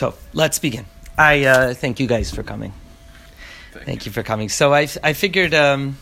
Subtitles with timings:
[0.00, 0.86] So let's begin.
[1.18, 2.72] I uh, thank you guys for coming.
[3.72, 4.08] Thank, thank you.
[4.08, 4.14] you.
[4.14, 4.48] for coming.
[4.48, 5.98] So I, I figured um,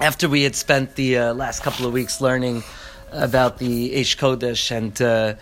[0.00, 2.62] after we had spent the uh, last couple of weeks learning
[3.10, 5.34] about the Eish Kodesh and uh,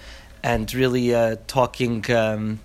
[0.42, 2.58] and really uh, talking um,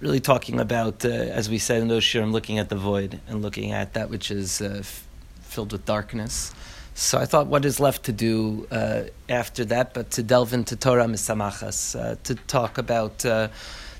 [0.00, 3.40] really talking about uh, as we said in those shirim, looking at the void and
[3.40, 5.06] looking at that which is uh, f-
[5.40, 6.52] filled with darkness.
[6.92, 10.76] So I thought, what is left to do uh, after that, but to delve into
[10.76, 13.48] Torah Misamachas, uh, to talk about uh,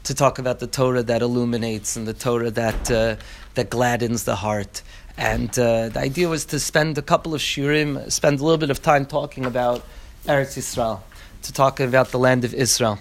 [0.09, 3.17] to talk about the Torah that illuminates and the Torah that uh,
[3.55, 4.81] that gladdens the heart.
[5.19, 8.71] And uh, the idea was to spend a couple of shirim, spend a little bit
[8.71, 9.85] of time talking about
[10.25, 11.01] Eretz Yisrael,
[11.43, 12.99] to talk about the land of Israel.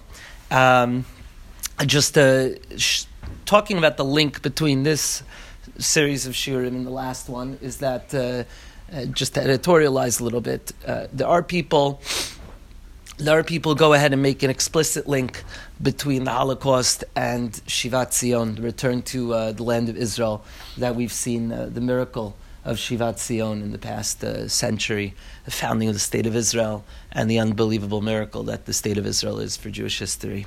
[0.51, 1.05] Um,
[1.85, 3.05] just uh, sh-
[3.45, 5.23] talking about the link between this
[5.77, 8.43] series of shirim and the last one is that uh,
[9.13, 12.01] just to editorialize a little bit, uh, there are people.
[13.19, 15.43] There are people go ahead and make an explicit link
[15.81, 20.45] between the Holocaust and Shivat Zion, the return to uh, the land of Israel,
[20.77, 25.51] that we've seen uh, the miracle of Shivat Zion in the past uh, century, the
[25.51, 29.39] founding of the state of Israel, and the unbelievable miracle that the state of Israel
[29.39, 30.45] is for Jewish history.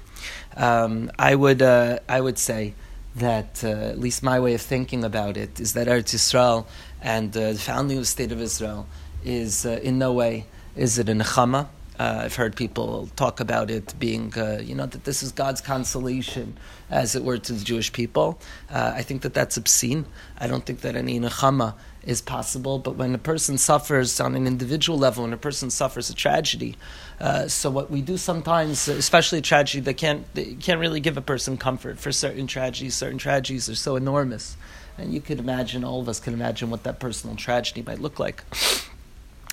[0.56, 2.75] Um, I would uh, I would say
[3.16, 6.66] that uh, at least my way of thinking about it is that Eretz Yisrael
[7.03, 8.87] and uh, the founding of the state of Israel
[9.25, 11.66] is in no way is it a nechama.
[12.01, 15.61] Uh, I've heard people talk about it being, uh, you know, that this is God's
[15.61, 16.56] consolation,
[16.89, 18.41] as it were, to the Jewish people.
[18.70, 20.06] Uh, I think that that's obscene.
[20.39, 22.78] I don't think that any nechama is possible.
[22.78, 26.75] But when a person suffers on an individual level, when a person suffers a tragedy,
[27.21, 30.25] uh, so what we do sometimes, especially a tragedy that can't
[30.59, 32.95] can't really give a person comfort for certain tragedies.
[32.95, 34.56] Certain tragedies are so enormous
[34.97, 38.19] and you could imagine, all of us can imagine what that personal tragedy might look
[38.19, 38.43] like.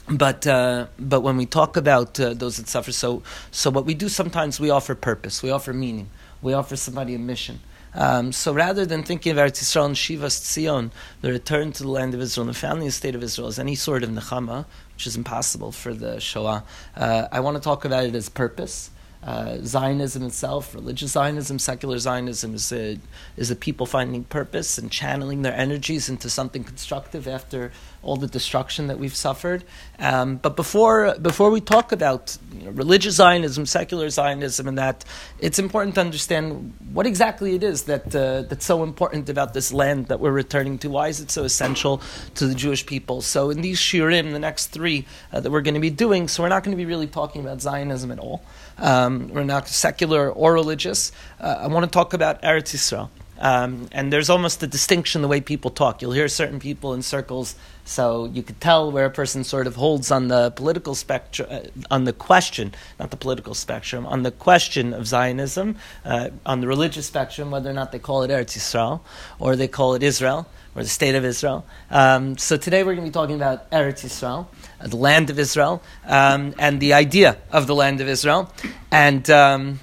[0.10, 3.94] But uh, but when we talk about uh, those that suffer, so so what we
[3.94, 6.10] do sometimes we offer purpose, we offer meaning,
[6.42, 7.60] we offer somebody a mission.
[7.94, 10.92] Um, so rather than thinking of Eretz Yisrael and Shivas Tzion,
[11.22, 13.48] the return to the land of Israel and the founding of the state of Israel
[13.48, 16.64] as any sort of nechama, which is impossible for the Shoah,
[16.96, 18.92] uh, I want to talk about it as purpose
[19.24, 22.98] uh, Zionism itself, religious Zionism, secular Zionism, is a,
[23.36, 27.72] is a people finding purpose and channeling their energies into something constructive after
[28.04, 29.64] all the destruction that we've suffered.
[30.00, 35.04] Um, but before, before we talk about you know, religious Zionism, secular Zionism, and that,
[35.40, 39.74] it's important to understand what exactly it is that, uh, that's so important about this
[39.74, 40.90] land that we're returning to.
[40.90, 42.02] Why is it so essential
[42.36, 43.22] to the Jewish people?
[43.22, 46.44] So, in these shirim, the next three uh, that we're going to be doing, so
[46.44, 48.42] we're not going to be really talking about Zionism at all.
[48.78, 51.12] Um, we're not secular or religious.
[51.40, 53.10] Uh, I want to talk about Eretz Yisrael.
[53.40, 56.02] Um, and there's almost a distinction the way people talk.
[56.02, 57.56] You'll hear certain people in circles,
[57.86, 61.62] so you could tell where a person sort of holds on the political spectrum, uh,
[61.92, 66.68] on the question, not the political spectrum, on the question of Zionism, uh, on the
[66.68, 69.02] religious spectrum, whether or not they call it Eretz Yisrael
[69.40, 71.66] or they call it Israel or the state of Israel.
[71.90, 74.48] Um, so today we're going to be talking about Eretz Yisrael,
[74.82, 78.52] the land of Israel, um, and the idea of the land of Israel,
[78.92, 79.80] and um,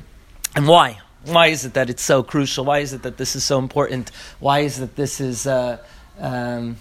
[0.54, 1.00] and why.
[1.24, 2.66] Why is it that it's so crucial?
[2.66, 4.10] Why is it that this is so important?
[4.40, 5.78] Why is it that this is uh,
[6.18, 6.76] um,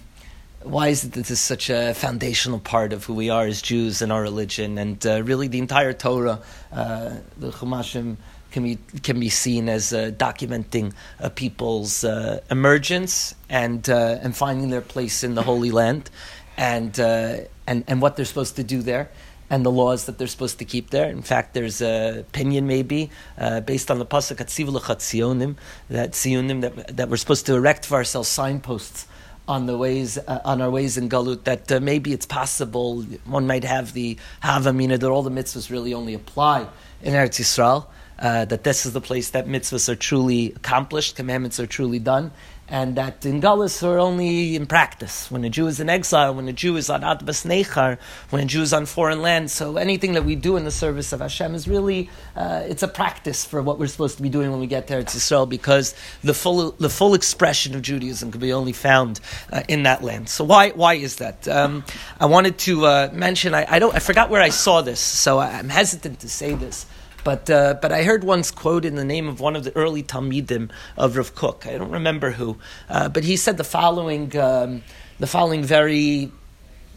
[0.64, 3.62] why is it that this is such a foundational part of who we are as
[3.62, 6.42] Jews and our religion, and uh, really the entire Torah,
[6.72, 8.18] uh, the Chumashim
[8.52, 14.36] can be can be seen as uh, documenting a people's uh, emergence and uh, and
[14.36, 16.10] finding their place in the Holy Land,
[16.56, 17.38] and uh,
[17.68, 19.10] and and what they're supposed to do there
[19.50, 21.10] and the laws that they're supposed to keep there.
[21.10, 25.56] In fact, there's an opinion maybe uh, based on the pasuk Tzionim
[25.90, 29.08] that Tzionim that that we're supposed to erect for ourselves signposts
[29.48, 33.46] on the ways uh, on our ways in Galut that uh, maybe it's possible one
[33.46, 36.68] might have the Havamina that all the mitzvahs really only apply
[37.02, 37.86] in Eretz Yisrael.
[38.20, 42.32] Uh, that this is the place that mitzvahs are truly accomplished, commandments are truly done,
[42.74, 45.30] and that in Galus are only in practice.
[45.30, 48.00] When a Jew is in exile, when a Jew is on Adbas Nechar,
[48.32, 51.14] when a Jew is on foreign land, so anything that we do in the service
[51.14, 54.50] of Hashem is really, uh, it's a practice for what we're supposed to be doing
[54.50, 55.94] when we get there to Israel, because
[56.24, 59.20] the full, the full expression of Judaism can be only found
[59.52, 60.28] uh, in that land.
[60.28, 61.48] So why, why is that?
[61.48, 61.86] Um,
[62.20, 65.38] I wanted to uh, mention, I, I, don't, I forgot where I saw this, so
[65.38, 66.88] I'm hesitant to say this.
[67.24, 70.04] But, uh, but I heard once quote in the name of one of the early
[70.04, 71.66] Talmidim of Rav Kook.
[71.66, 72.58] I don't remember who,
[72.90, 74.84] uh, but he said the following, um,
[75.20, 76.32] the following very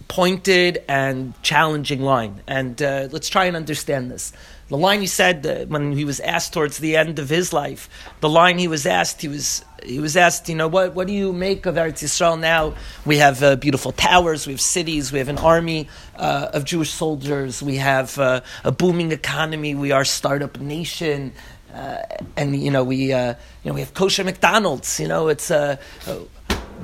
[0.09, 2.43] pointed and challenging line.
[2.47, 4.33] And uh, let's try and understand this.
[4.69, 7.89] The line he said when he was asked towards the end of his life,
[8.21, 11.13] the line he was asked, he was he was asked, you know, what what do
[11.13, 12.75] you make of Eretz Yisrael now?
[13.05, 16.91] We have uh, beautiful towers, we have cities, we have an army uh, of Jewish
[16.91, 21.33] soldiers, we have uh, a booming economy, we are startup nation.
[21.77, 22.03] uh,
[22.37, 24.99] and you know we uh, you know we have kosher McDonald's.
[24.99, 25.77] You know it's uh,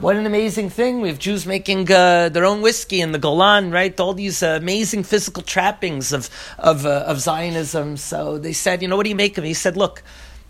[0.02, 1.00] what an amazing thing.
[1.00, 3.98] We have Jews making uh, their own whiskey in the Golan, right?
[4.00, 6.28] All these uh, amazing physical trappings of
[6.58, 7.96] of, uh, of Zionism.
[7.96, 9.46] So they said, you know, what do you make of it?
[9.46, 10.02] He said, look,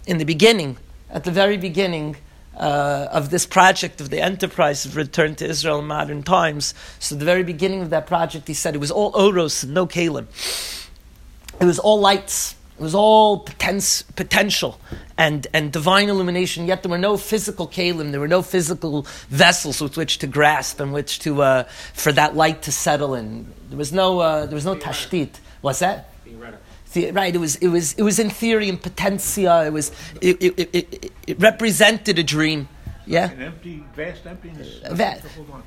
[0.07, 0.79] in the beginning,
[1.11, 2.17] at the very beginning.
[2.55, 6.75] Uh, of this project of the enterprise of return to Israel in modern times.
[6.99, 10.27] So, the very beginning of that project, he said it was all oros no kalim.
[11.59, 12.55] It was all lights.
[12.83, 14.81] It was all potential
[15.17, 19.81] and, and divine illumination, yet there were no physical kalim, there were no physical vessels
[19.81, 21.63] with which to grasp and which to, uh,
[21.95, 23.47] for that light to settle in.
[23.69, 25.31] There was no, uh, there was no tashtit.
[25.61, 26.09] What's that?
[27.13, 30.71] right, it was, it, was, it was in theory and potentia, it, was, it, it,
[30.75, 32.67] it, it represented a dream.
[33.07, 34.83] Yeah, an empty, vast emptiness.
[34.83, 35.21] Uh,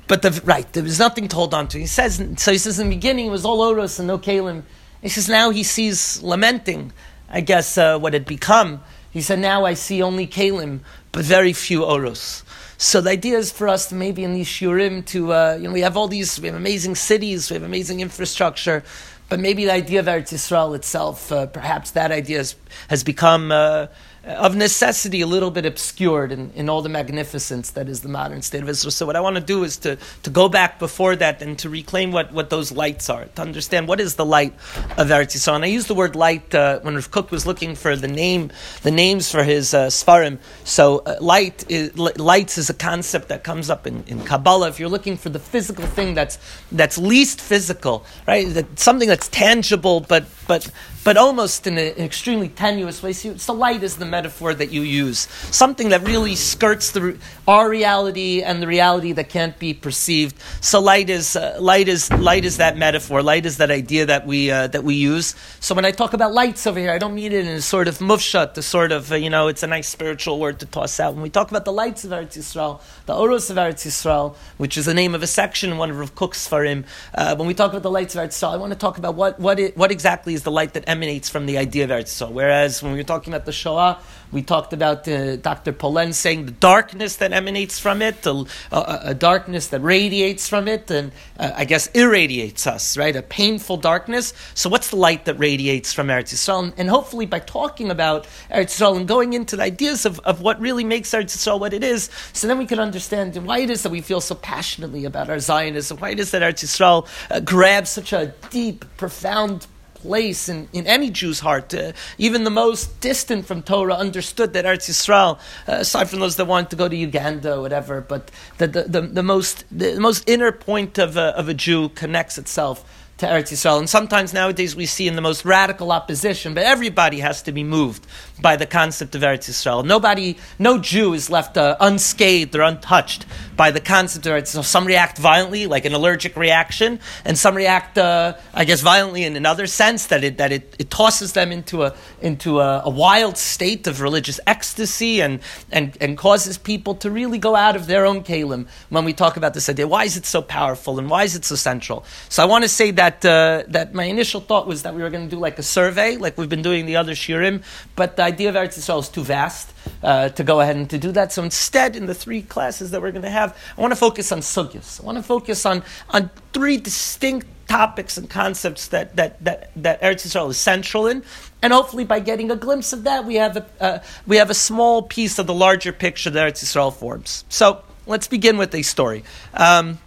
[0.06, 1.78] but the right, there was nothing to hold on to.
[1.78, 2.52] He says so.
[2.52, 4.62] He says in the beginning it was all oros and no kalim.
[5.02, 6.92] He says now he sees lamenting,
[7.28, 8.82] I guess, uh, what had become.
[9.10, 10.80] He said, now I see only kalim,
[11.12, 12.44] but very few oros.
[12.78, 15.72] So the idea is for us to maybe in these shurim to, uh, you know,
[15.72, 18.84] we have all these, we have amazing cities, we have amazing infrastructure,
[19.28, 22.54] but maybe the idea of Eretz Yisrael itself, uh, perhaps that idea has,
[22.88, 23.86] has become uh,
[24.26, 28.42] of necessity a little bit obscured in, in all the magnificence that is the modern
[28.42, 28.90] state of Israel.
[28.90, 31.70] So what I want to do is to, to go back before that and to
[31.70, 34.52] reclaim what, what those lights are, to understand what is the light
[34.96, 35.54] of Eretz Yisrael.
[35.54, 38.50] And I used the word light uh, when Rav Kook was looking for the name,
[38.82, 40.38] the names for his uh, Sfarim.
[40.64, 44.68] So uh, light is, lights is a concept that comes up in, in Kabbalah.
[44.68, 46.38] If you're looking for the physical thing that's,
[46.72, 50.68] that's least physical, right, that, something that's tangible but, but,
[51.04, 53.12] but almost in a, an extremely tenuous way.
[53.12, 55.20] So, so light is the metaphor that you use.
[55.64, 60.34] Something that really skirts the, our reality and the reality that can't be perceived.
[60.60, 63.22] So light is, uh, light is, light is that metaphor.
[63.32, 65.34] Light is that idea that we, uh, that we use.
[65.60, 67.88] So when I talk about lights over here, I don't mean it in a sort
[67.88, 70.98] of mufshat, the sort of, uh, you know, it's a nice spiritual word to toss
[70.98, 71.12] out.
[71.14, 74.76] When we talk about the lights of Eretz Yisrael, the Oros of Eretz Yisrael, which
[74.76, 77.54] is the name of a section in one of Rav Kook's Farim, uh, when we
[77.54, 79.76] talk about the lights of Eretz Yisrael, I want to talk about what, what, it,
[79.76, 82.32] what exactly is the light that emanates from the idea of Eretz Yisrael.
[82.32, 84.00] Whereas when we were talking about the Shoah,
[84.32, 85.72] we talked about uh, Dr.
[85.72, 90.68] Polen saying the darkness that emanates from it, a, a, a darkness that radiates from
[90.68, 93.14] it, and uh, I guess irradiates us, right?
[93.14, 94.34] A painful darkness.
[94.54, 96.64] So, what's the light that radiates from Eretz Yisrael?
[96.64, 100.40] And, and hopefully, by talking about Eretz Yisrael and going into the ideas of, of
[100.40, 103.70] what really makes Eretz Yisrael what it is, so then we can understand why it
[103.70, 107.06] is that we feel so passionately about our Zionism, why it is that Eretz Yisrael
[107.30, 109.66] uh, grabs such a deep, profound
[110.06, 111.74] place in, in any Jew's heart.
[111.74, 115.38] Uh, even the most distant from Torah understood that Eretz Yisrael,
[115.68, 118.82] uh, aside from those that wanted to go to Uganda or whatever, but the, the,
[118.84, 122.84] the, the most, the most inner point of a, of a Jew connects itself
[123.18, 123.78] to Eretz Yisrael.
[123.78, 127.64] And sometimes nowadays we see in the most radical opposition, but everybody has to be
[127.64, 128.06] moved
[128.40, 129.84] by the concept of Eretz Yisrael.
[129.84, 133.24] Nobody, no Jew is left uh, unscathed or untouched
[133.56, 134.64] by the concept of Eretz Yisrael.
[134.64, 139.34] Some react violently, like an allergic reaction, and some react, uh, I guess, violently in
[139.34, 143.38] another sense that it that it, it tosses them into a into a, a, wild
[143.38, 145.40] state of religious ecstasy and,
[145.72, 149.38] and and causes people to really go out of their own kalim when we talk
[149.38, 149.88] about this idea.
[149.88, 152.04] Why is it so powerful and why is it so central?
[152.28, 155.10] So I want to say that uh, that my initial thought was that we were
[155.10, 157.62] going to do like a survey, like we've been doing the other shirim,
[157.94, 159.72] but the idea of Eretz Yisrael is too vast
[160.02, 161.32] uh, to go ahead and to do that.
[161.32, 164.32] So instead, in the three classes that we're going to have, I want to focus
[164.32, 165.00] on sugyas.
[165.00, 170.00] I want to focus on, on three distinct topics and concepts that, that, that, that
[170.00, 171.22] Eretz Yisrael is central in.
[171.62, 174.54] And hopefully, by getting a glimpse of that, we have a, uh, we have a
[174.54, 177.44] small piece of the larger picture that Eretz Yisrael forms.
[177.48, 179.24] So let's begin with a story.
[179.54, 179.98] Um,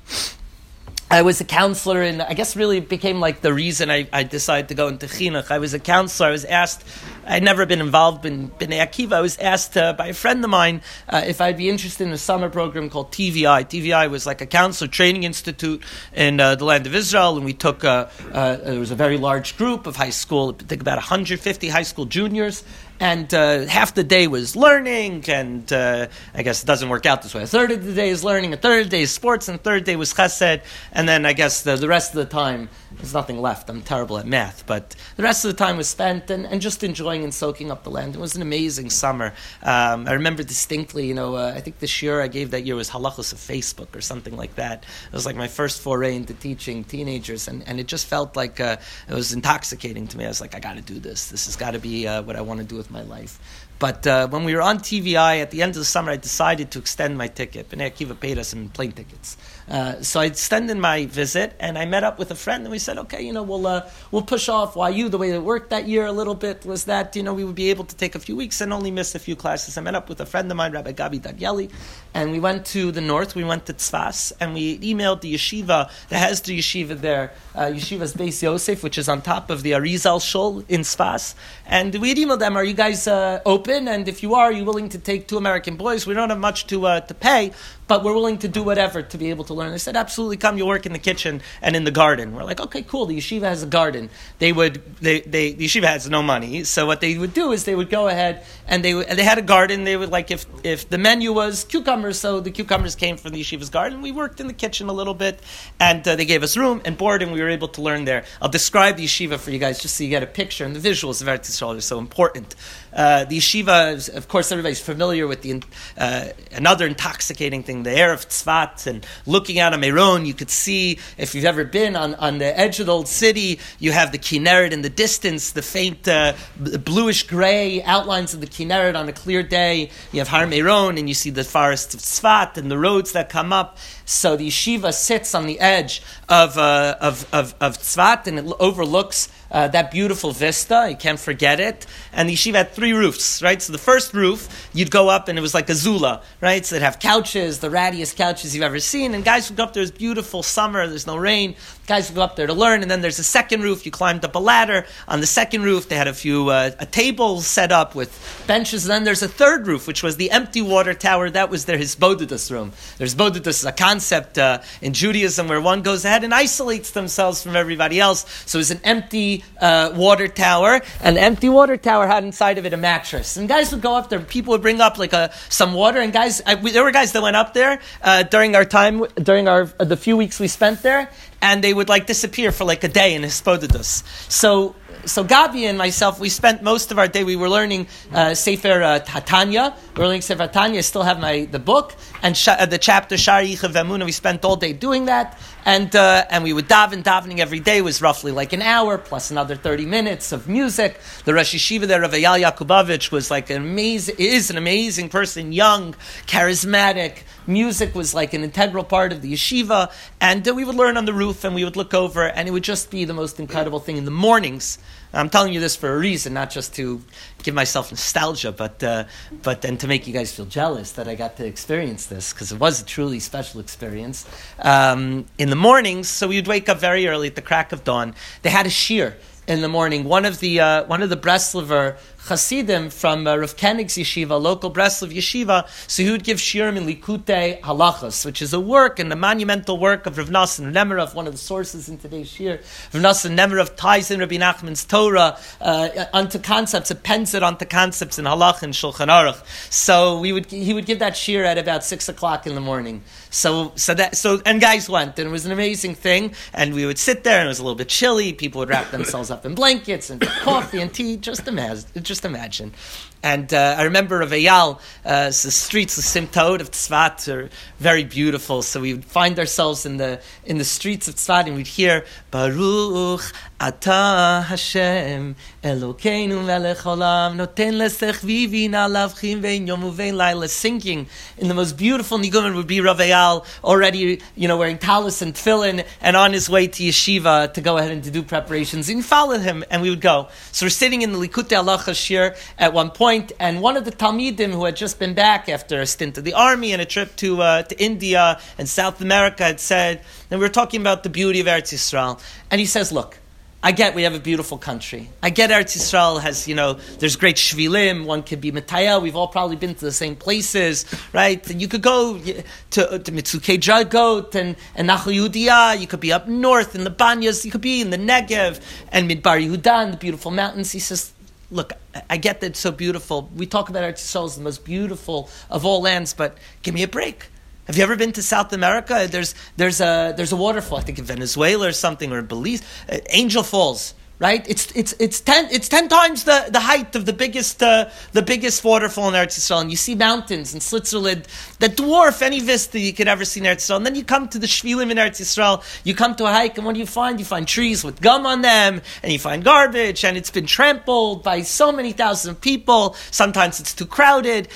[1.12, 4.68] I was a counselor, and I guess really became like the reason I, I decided
[4.68, 5.50] to go into chinuch.
[5.50, 6.30] I was a counselor.
[6.30, 6.86] I was asked.
[7.26, 9.14] I'd never been involved in Bnei Akiva.
[9.14, 12.14] I was asked uh, by a friend of mine uh, if I'd be interested in
[12.14, 13.66] a summer program called TVI.
[13.66, 15.82] TVI was like a counselor training institute
[16.14, 17.80] in uh, the land of Israel, and we took.
[17.80, 20.56] There was a very large group of high school.
[20.60, 22.64] I think about 150 high school juniors,
[23.00, 27.22] and uh, half the day was learning, and uh, I guess it doesn't work out
[27.22, 27.44] this way.
[27.44, 29.60] A third of the day is learning, a third of the day is sports, and
[29.60, 32.70] a third day was chesed, and then I guess the, the rest of the time
[32.92, 33.70] there's nothing left.
[33.70, 36.84] I'm terrible at math, but the rest of the time was spent and, and just
[36.84, 38.16] enjoying and soaking up the land.
[38.16, 39.34] It was an amazing summer.
[39.64, 42.76] Um, I remember distinctly, you know, uh, I think the year I gave that year
[42.76, 44.84] was halachos of Facebook or something like that.
[45.08, 48.60] It was like my first foray into teaching teenagers, and, and it just felt like
[48.60, 48.78] uh,
[49.08, 50.26] it was intoxicating to me.
[50.26, 51.30] I was like, I got to do this.
[51.30, 53.66] This has got to be uh, what I want to do with my life.
[53.80, 56.70] But uh, when we were on TVI at the end of the summer, I decided
[56.72, 57.70] to extend my ticket.
[57.70, 59.38] Bnei Akiva paid us some plane tickets.
[59.70, 62.80] Uh, so I extended my visit, and I met up with a friend, and we
[62.80, 65.10] said, okay, you know, we'll uh, we'll push off YU.
[65.10, 67.56] The way it worked that year a little bit was that you know we would
[67.56, 69.78] be able to take a few weeks and only miss a few classes.
[69.78, 71.72] I met up with a friend of mine, Rabbi Gabi Dagyeli,
[72.14, 73.36] and we went to the north.
[73.36, 78.42] We went to Tzfas, and we emailed the yeshiva the yeshiva there, uh, Yeshiva's Beis
[78.42, 81.36] Yosef, which is on top of the Arizal Shul in Tzfas.
[81.66, 83.88] And we emailed them, are you guys uh, open?
[83.88, 86.08] And if you are, are you willing to take two American boys?
[86.08, 87.52] We don't have much to, uh, to pay,
[87.90, 89.72] but we're willing to do whatever to be able to learn.
[89.72, 90.58] They said, absolutely, come.
[90.58, 92.34] You work in the kitchen and in the garden.
[92.34, 93.08] We're like, okay, cool.
[93.08, 94.10] The yeshiva has a garden.
[94.38, 97.66] They would, they, they, the yeshiva has no money, so what they would do is
[97.66, 99.84] they would go ahead and they, and they had a garden.
[99.84, 103.42] They would like if if the menu was cucumbers, so the cucumbers came from the
[103.42, 104.02] yeshiva's garden.
[104.02, 105.40] We worked in the kitchen a little bit,
[105.80, 108.24] and uh, they gave us room and board, and we were able to learn there.
[108.42, 110.90] I'll describe the yeshiva for you guys just so you get a picture, and the
[110.90, 112.56] visuals of Eretz Yisrael are so important.
[112.94, 115.62] Uh, the yeshiva, is, of course, everybody's familiar with the
[115.98, 120.50] uh, another intoxicating thing, the air of Tzfat, and looking out on Meron, you could
[120.50, 124.12] see if you've ever been on, on the edge of the old city, you have
[124.12, 129.08] the Kinneret in the distance, the faint uh, bluish gray outlines of the Kinneret on
[129.08, 129.90] a clear day.
[130.12, 133.30] You have Har Meron, and you see the forests of Tzfat and the roads that
[133.30, 133.78] come up.
[134.06, 138.46] So the yeshiva sits on the edge of, uh, of, of, of Tzfat, and it
[138.60, 140.88] overlooks uh, that beautiful vista.
[140.90, 141.86] You can't forget it.
[142.14, 143.62] And the yeshiva had three roofs, right?
[143.62, 146.66] So the first roof, you'd go up and it was like a zula, right?
[146.66, 149.14] So they'd have couches, the rattiest couches you've ever seen.
[149.14, 151.56] And guys would go up there, it's beautiful summer, there's no rain.
[151.90, 152.84] Guys would go up there to learn.
[152.84, 154.86] And then there's a second roof, you climbed up a ladder.
[155.08, 158.12] On the second roof, they had a few, uh, a table set up with
[158.48, 158.86] benches.
[158.86, 161.30] And then there's a third roof, which was the empty water tower.
[161.30, 162.74] That was their Hisbodidus room.
[162.98, 167.44] Their Hisbodidus is a concept uh, in Judaism where one goes ahead and isolates themselves
[167.44, 168.26] from everybody else.
[168.46, 172.74] So it's an empty uh, water tower, the empty water tower had inside of it
[172.74, 173.36] a mattress.
[173.36, 176.14] And guys would go up there, people would bring up like a, some water, and
[176.14, 179.48] guys, I, we, there were guys that went up there uh, during our time, during
[179.48, 181.10] our the few weeks we spent there,
[181.42, 184.04] and they would like disappear for like a day in Hisbodidus.
[184.32, 187.24] So so Gabi and myself, we spent most of our day.
[187.24, 189.74] We were learning uh, Sefer uh, Tatanya.
[189.96, 190.80] We are learning Sefer Tanya.
[190.80, 194.06] I still have my the book and sh- uh, the chapter Shar Yichav Emuna.
[194.06, 197.04] We spent all day doing that, and uh, and we would daven.
[197.04, 201.00] Davening every day was roughly like an hour plus another thirty minutes of music.
[201.26, 204.16] The Rosh Yeshiva there, Rav Eyal Yakubovich, was like an amazing.
[204.18, 205.94] Is an amazing person, young,
[206.26, 207.22] charismatic.
[207.46, 211.06] Music was like an integral part of the yeshiva, and uh, we would learn on
[211.06, 213.80] the roof, and we would look over, and it would just be the most incredible
[213.80, 214.80] thing in the mornings.
[215.14, 217.02] I'm telling you this for a reason, not just to
[217.42, 219.06] give myself nostalgia, but uh,
[219.42, 222.52] but and to make you guys feel jealous that I got to experience this because
[222.52, 224.28] it was a truly special experience.
[224.60, 228.14] Um, in the mornings, so we'd wake up very early at the crack of dawn.
[228.44, 230.04] They had a shear in the morning.
[230.04, 234.72] One of the uh, one of the Breslover Hasidim from uh, Rav Koenig's yeshiva, local
[234.72, 239.12] Breslov yeshiva, so he would give shirim in Likutei Halachas, which is a work and
[239.12, 242.60] a monumental work of Rav Nassan Nemerov, one of the sources in today's shir.
[242.94, 248.20] Rav Nassan Nemerov ties in Rabbi Nachman's Torah uh, onto concepts, appends it onto concepts
[248.20, 249.42] in Halach and Shulchan Aruch.
[249.72, 253.04] So we would he would give that shir at about six o'clock in the morning.
[253.30, 256.34] So so that so and guys went and it was an amazing thing.
[256.54, 258.34] And we would sit there and it was a little bit chilly.
[258.34, 261.18] People would wrap themselves up in blankets and coffee and tea.
[261.18, 262.74] Just imagine, just imagine.
[263.22, 268.04] And uh, I remember of Eyal, uh, the streets of Simtaot of Tzfat are very
[268.04, 268.62] beautiful.
[268.62, 272.06] So we would find ourselves in the in the streets of Tzfat and we'd hear
[272.32, 281.08] Baruch Ata Hashem Elokeinu Olam Noten Lesech Vivin Alavchim Vein Yom Uvein Laila singing
[281.38, 285.34] in the most beautiful nigumen would be Rav Eyal already you know wearing talis and
[285.34, 289.04] tefillin and on his way to yeshiva to go ahead and to do preparations and
[289.04, 290.28] followed him and we would go.
[290.52, 293.92] So we're sitting in the Likutei Halacha Shir at one point and one of the
[293.92, 297.16] Talmidim who had just been back after a stint of the army and a trip
[297.18, 301.10] to, uh, to India and South America had said, and we were talking about the
[301.10, 302.22] beauty of Eretz Yisrael,
[302.52, 303.18] and he says, look,
[303.62, 305.10] I get we have a beautiful country.
[305.22, 308.06] I get Eretz Yisrael has, you know, there's great shvilim.
[308.06, 309.02] One could be Mataya.
[309.02, 311.46] We've all probably been to the same places, right?
[311.50, 315.78] And you could go to, to Metzukei Dragot and, and Nachal Yehudiya.
[315.78, 317.44] You could be up north in the Banyas.
[317.44, 318.62] You could be in the Negev
[318.94, 320.72] and Midbar Yehuda and the beautiful mountains.
[320.72, 321.12] He says,
[321.52, 321.74] look,
[322.10, 323.30] I get that it's so beautiful.
[323.36, 326.84] We talk about Eretz Yisrael as the most beautiful of all lands, but give me
[326.84, 327.26] a break.
[327.70, 329.08] Have you ever been to South America?
[329.08, 332.64] There's, there's, a, there's a waterfall, I think in Venezuela or something, or Belize.
[332.92, 334.44] Uh, Angel Falls, right?
[334.50, 338.24] It's it's it's ten it's ten times the, the height of the biggest uh, the
[338.24, 339.62] biggest waterfall in Eretz Yisrael.
[339.62, 341.28] And you see mountains in Switzerland
[341.60, 343.78] that dwarf any vista you could ever see in Eretz Yisrael.
[343.78, 345.64] And then you come to the Shvilim in Eretz Yisrael.
[345.84, 347.20] You come to a hike, and what do you find?
[347.20, 351.22] You find trees with gum on them, and you find garbage, and it's been trampled
[351.22, 352.96] by so many thousands of people.
[353.12, 354.48] Sometimes it's too crowded.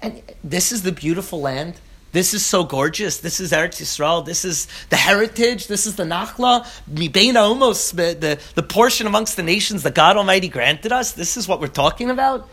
[0.00, 1.74] And this is the beautiful land
[2.14, 3.18] this is so gorgeous.
[3.18, 4.24] This is Eretz Yisrael.
[4.24, 5.66] This is the heritage.
[5.66, 6.64] This is the Nachla.
[6.88, 11.10] Mibeina almost the, the, portion amongst the nations that God Almighty granted us.
[11.10, 12.48] This is what we're talking about.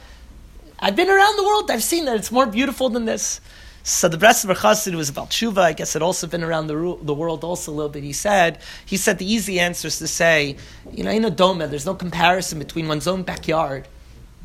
[0.79, 1.69] I've been around the world.
[1.69, 3.39] I've seen that it's more beautiful than this.
[3.83, 5.59] So the Breslover Chassid was about tshuva.
[5.59, 8.03] I guess it also been around the, the world also a little bit.
[8.03, 10.57] He said he said the easy answer is to say,
[10.91, 13.87] you know, in a doma, there's no comparison between one's own backyard,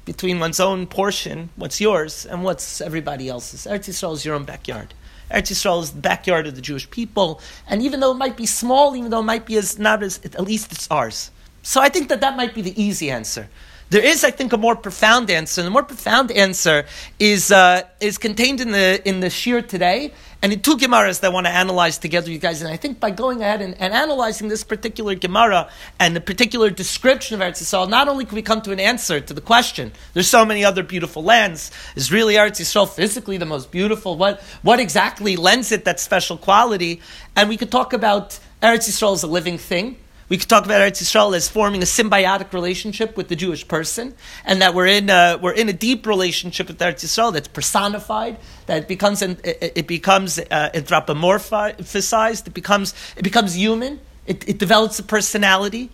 [0.04, 3.64] between one's own portion, what's yours, and what's everybody else's.
[3.64, 4.92] Eretz Yisrael is your own backyard.
[5.30, 8.46] Eretz Yisrael is the backyard of the Jewish people, and even though it might be
[8.46, 11.30] small, even though it might be as not as, at least it's ours.
[11.62, 13.48] So I think that that might be the easy answer.
[13.90, 15.60] There is, I think, a more profound answer.
[15.60, 16.86] And the more profound answer
[17.18, 20.12] is, uh, is contained in the, in the Shir today,
[20.42, 22.60] and in two Gemaras that I want to analyze together you guys.
[22.60, 26.70] And I think by going ahead and, and analyzing this particular Gemara and the particular
[26.70, 29.92] description of Eretz Yisrael, not only can we come to an answer to the question,
[30.12, 31.70] there's so many other beautiful lands.
[31.96, 34.16] Is really Eretz Yisrael physically the most beautiful?
[34.16, 37.00] What, what exactly lends it that special quality?
[37.34, 39.96] And we could talk about Eretz Yisrael as a living thing.
[40.28, 44.14] We could talk about Eretz Yisrael as forming a symbiotic relationship with the Jewish person,
[44.44, 48.36] and that we're in a, we're in a deep relationship with Eretz Yisrael that's personified,
[48.66, 54.98] that it becomes it, becomes uh, anthropomorphized, it becomes it becomes human, it, it develops
[54.98, 55.90] a personality,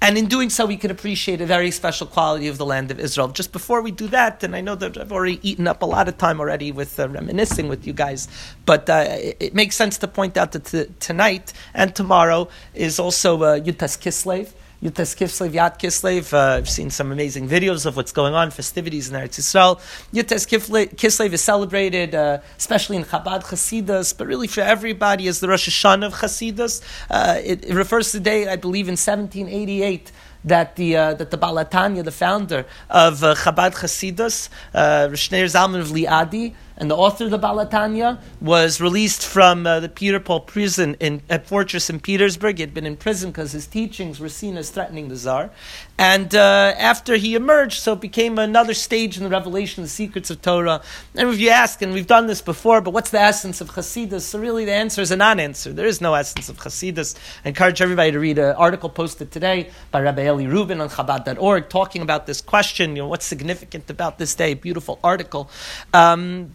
[0.00, 3.00] and in doing so, we can appreciate a very special quality of the land of
[3.00, 3.28] Israel.
[3.28, 6.08] Just before we do that, and I know that I've already eaten up a lot
[6.08, 8.28] of time already with uh, reminiscing with you guys,
[8.66, 12.98] but uh, it, it, makes sense to point out that t- tonight and tomorrow is
[12.98, 14.52] also uh, Yutas Kislev.
[14.84, 16.30] Yutas Kislev, Yad Kislev.
[16.34, 19.80] Uh, I've seen some amazing videos of what's going on, festivities in Eretz Yisrael.
[20.12, 25.48] Yutas Kislev is celebrated, uh, especially in Chabad Chasidus, but really for everybody as the
[25.48, 26.82] Rosh Hashanah of Chasidus.
[27.08, 30.12] Uh, it, it, refers to the day, I believe, in 1788
[30.44, 35.16] that the uh, that the Baal HaTanya, the founder of uh, Chabad Chasidus, uh, Reb
[35.16, 39.78] Shneur Zalman of Liadi, and the author of the Baal HaTanya was released from uh,
[39.80, 42.58] the Peter Paul prison in a fortress in Petersburg.
[42.58, 45.50] He had been in prison because his teachings were seen as threatening the Tsar.
[45.96, 49.94] And uh, after he emerged, so it became another stage in the revelation of the
[49.94, 50.82] secrets of Torah.
[51.14, 54.22] And if you ask, and we've done this before, but what's the essence of Hasidus?
[54.22, 55.72] So really the answer is a non-answer.
[55.72, 57.16] There is no essence of Hasidus.
[57.44, 61.68] I encourage everybody to read an article posted today by Rabbi Eli Rubin on Chabad.org
[61.68, 64.54] talking about this question, you know, what's significant about this day.
[64.54, 65.48] Beautiful article.
[65.92, 66.50] Um,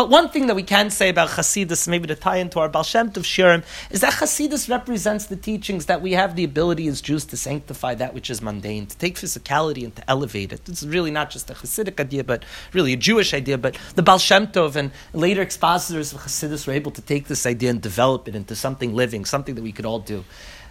[0.00, 2.84] but one thing that we can say about Hasidus, maybe to tie into our Baal
[2.84, 7.02] Shem Tov Shirim, is that Hasidus represents the teachings that we have the ability as
[7.02, 10.66] Jews to sanctify that which is mundane, to take physicality and to elevate it.
[10.70, 13.58] It's really not just a Hasidic idea, but really a Jewish idea.
[13.58, 17.44] But the Baal Shem Tov and later expositors of Hasidus were able to take this
[17.44, 20.24] idea and develop it into something living, something that we could all do.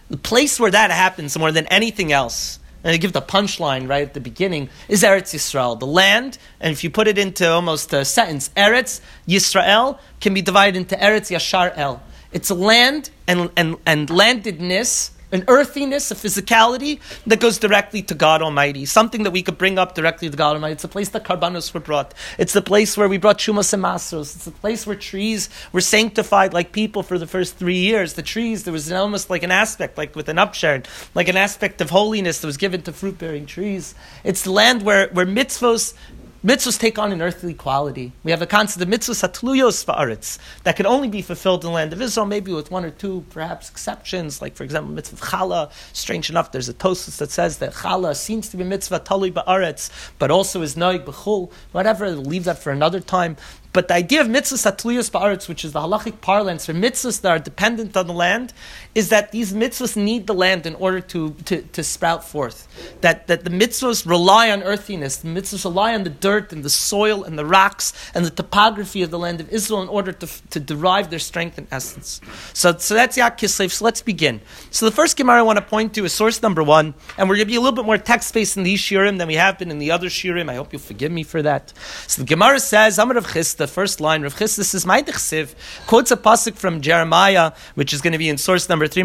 [0.10, 4.04] The place where that happens more than anything else and I give the punchline right
[4.04, 5.80] at the beginning, is Eretz Yisrael.
[5.80, 10.42] The land, and if you put it into almost a sentence, Eretz Yisrael can be
[10.42, 12.02] divided into Eretz Yashar El.
[12.32, 18.42] It's land and, and, and landedness an earthiness, a physicality that goes directly to God
[18.42, 20.74] Almighty, something that we could bring up directly to God Almighty.
[20.74, 22.13] It's a place that karbanos were brought.
[22.38, 24.36] It's the place where we brought shumas and masros.
[24.36, 28.13] It's the place where trees were sanctified like people for the first three years.
[28.13, 31.82] The trees, there was almost like an aspect, like with an upshard, like an aspect
[31.82, 33.94] of holiness that was given to fruit bearing trees.
[34.24, 35.94] It's the land where, where mitzvos
[36.41, 38.13] Mitzvahs take on an earthly quality.
[38.23, 41.73] We have a concept of mitzvahs hatluyos fa'aretz that can only be fulfilled in the
[41.73, 45.69] land of Israel, maybe with one or two perhaps exceptions, like for example mitzvah challah.
[45.91, 49.89] Strange enough, there's a tosus that says that challah seems to be mitzvah talui ba'aretz,
[50.17, 51.52] but also is noig b'chul.
[51.73, 53.36] Whatever, leave that for another time.
[53.71, 57.29] But the idea of mitzvahs atliyos ba'aretz, which is the halachic parlance for mitzvahs that
[57.29, 58.51] are dependent on the land,
[58.95, 62.67] is that these mitzvahs need the land in order to, to, to sprout forth.
[63.01, 66.69] That, that the mitzvahs rely on earthiness, the mitzvahs rely on the dirt and the
[66.69, 70.27] soil and the rocks and the topography of the land of Israel in order to,
[70.49, 72.21] to derive their strength and essence.
[72.53, 73.71] So, so that's Yak Kislev.
[73.71, 74.41] So let's begin.
[74.71, 77.36] So the first Gemara I want to point to is source number one, and we're
[77.36, 79.60] going to be a little bit more text based in these shirim than we have
[79.60, 80.49] been in the other shirim.
[80.49, 81.71] I hope you'll forgive me for that.
[82.08, 85.54] So the Gemara says, Amar of Chis, the first line, Rav is my Dechsiv,
[85.86, 89.04] quotes a pasuk from Jeremiah, which is going to be in source number three.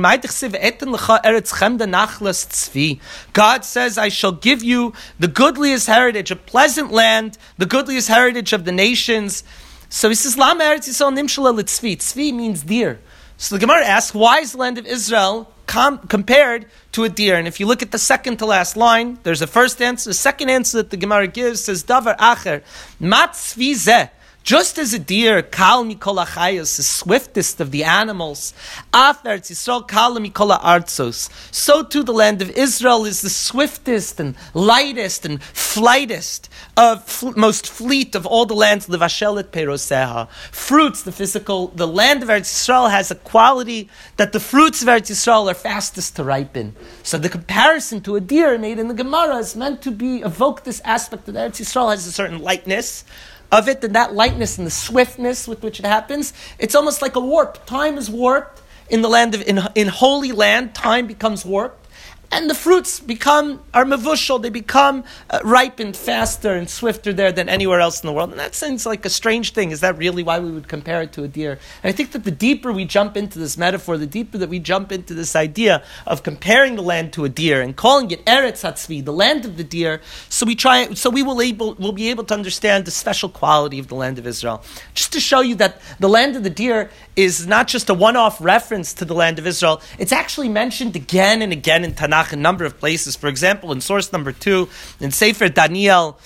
[3.33, 8.55] God says, I shall give you the goodliest heritage, a pleasant land, the goodliest heritage
[8.55, 9.45] of the nations.
[9.91, 11.99] So he says, Lama Eretz Yisrael Nimshala Litzvi.
[11.99, 12.99] Tzvi means deer.
[13.37, 17.37] So the Gemara asks, why is the land of Israel com- compared to a deer.
[17.37, 20.11] And if you look at the second to last line, there's a first answer.
[20.11, 22.63] The second answer that the Gemara gives says, Davar acher,
[23.01, 24.11] mat zeh.
[24.45, 28.53] Just as a deer, kal chayos, the swiftest of the animals,
[28.93, 34.37] after Yisrael kal mikola artzos, so too the land of Israel is the swiftest and
[34.53, 38.87] lightest and flightest of fl- most fleet of all the lands.
[38.87, 41.05] Levashelet peroseha, fruits.
[41.05, 45.11] The physical, the land of Eretz Yisrael has a quality that the fruits of Eretz
[45.11, 46.77] Yisrael are fastest to ripen.
[47.03, 50.65] So the comparison to a deer made in the Gemara is meant to be evoke
[50.65, 53.05] this aspect that Eretz Yisrael has a certain lightness
[53.53, 57.17] of it and that lightness and the swiftness with which it happens, it's almost like
[57.17, 57.65] a warp.
[57.67, 60.75] Time is warped in the land of in, in holy land.
[60.75, 61.84] Time becomes warped
[62.31, 64.43] and the fruits become are mavushal.
[64.43, 68.31] They become uh, ripened faster and swifter there than anywhere else in the world.
[68.31, 69.71] And that seems like a strange thing.
[69.71, 71.53] Is that really why we would compare it to a deer?
[71.83, 74.59] And I think that the deeper we jump into this metaphor, the deeper that we
[74.59, 78.63] jump into this idea of comparing the land to a deer and calling it Eretz
[78.65, 80.01] Hatzvi, the land of the deer.
[80.29, 80.93] So we try.
[80.95, 84.19] So we will able will be able to understand the special quality of the land
[84.19, 84.65] of Israel.
[84.95, 88.41] Just to show you that the land of the deer is not just a one-off
[88.41, 89.81] reference to the land of Israel.
[89.99, 93.17] It's actually mentioned again and again in Tanakh a number of places.
[93.17, 94.69] For example, in source number two,
[95.01, 96.19] in Sefer Daniel,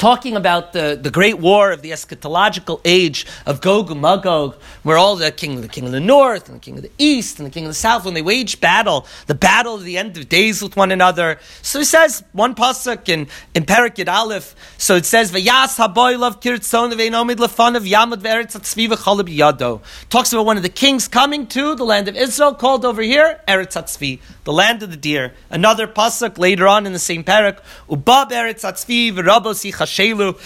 [0.00, 4.96] talking about the, the great war of the eschatological age of Gog and Magog, where
[4.96, 7.46] all the king, the king of the north and the king of the east and
[7.46, 10.28] the king of the south, when they wage battle, the battle of the end of
[10.28, 11.38] days with one another.
[11.60, 14.56] So he says one pasuk in in Parakid Aleph.
[14.78, 19.82] So it says Vayas haboy love kirtzon veinomid lefonav yamad ve'eretz atzvi v'chalab yado.
[20.08, 23.40] Talks about one of the kings coming to the land of Israel, called over here
[23.46, 25.34] Eretz Atzvi, the land of the deer.
[25.50, 27.58] Another pasuk later on in the same parak,
[27.90, 30.38] Ubab Eretz Atzvi v'rabos Shelu,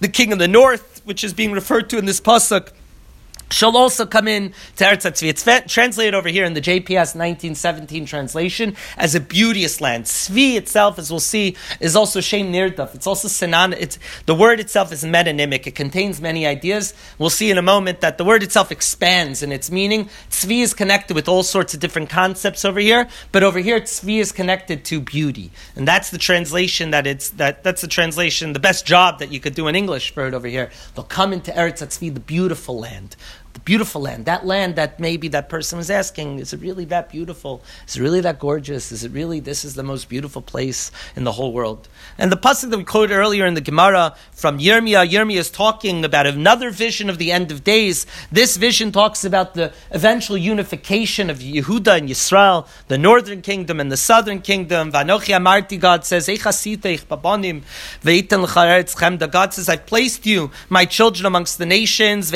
[0.00, 2.72] the king of the north, which is being referred to in this pasuk
[3.54, 5.28] shall also come in to Eretz Tzvi.
[5.28, 10.04] It's translated over here in the JPS 1917 translation as a beauteous land.
[10.04, 12.94] Tzvi itself, as we'll see, is also Shem Nirdaf.
[12.94, 13.72] It's also Sinan.
[13.74, 15.66] It's, the word itself is metonymic.
[15.66, 16.94] It contains many ideas.
[17.18, 20.10] We'll see in a moment that the word itself expands in its meaning.
[20.30, 24.18] Tzvi is connected with all sorts of different concepts over here, but over here, Tzvi
[24.18, 25.52] is connected to beauty.
[25.76, 29.38] And that's the translation that it's, that, that's the translation, the best job that you
[29.38, 30.70] could do in English for it over here.
[30.94, 33.14] They'll come into Eretz Tzvi, the beautiful land
[33.54, 37.08] the beautiful land, that land that maybe that person was asking, is it really that
[37.08, 37.62] beautiful?
[37.86, 38.90] Is it really that gorgeous?
[38.90, 41.88] Is it really this is the most beautiful place in the whole world?
[42.18, 46.04] And the pasuk that we quoted earlier in the Gemara from Yirmiyah, Yirmiyah is talking
[46.04, 48.06] about another vision of the end of days.
[48.30, 53.90] This vision talks about the eventual unification of Yehuda and Yisrael, the northern kingdom and
[53.90, 54.90] the southern kingdom.
[54.90, 56.26] Vanochi Amarti, God says,
[59.30, 62.32] God says, I've placed you, my children, amongst the nations.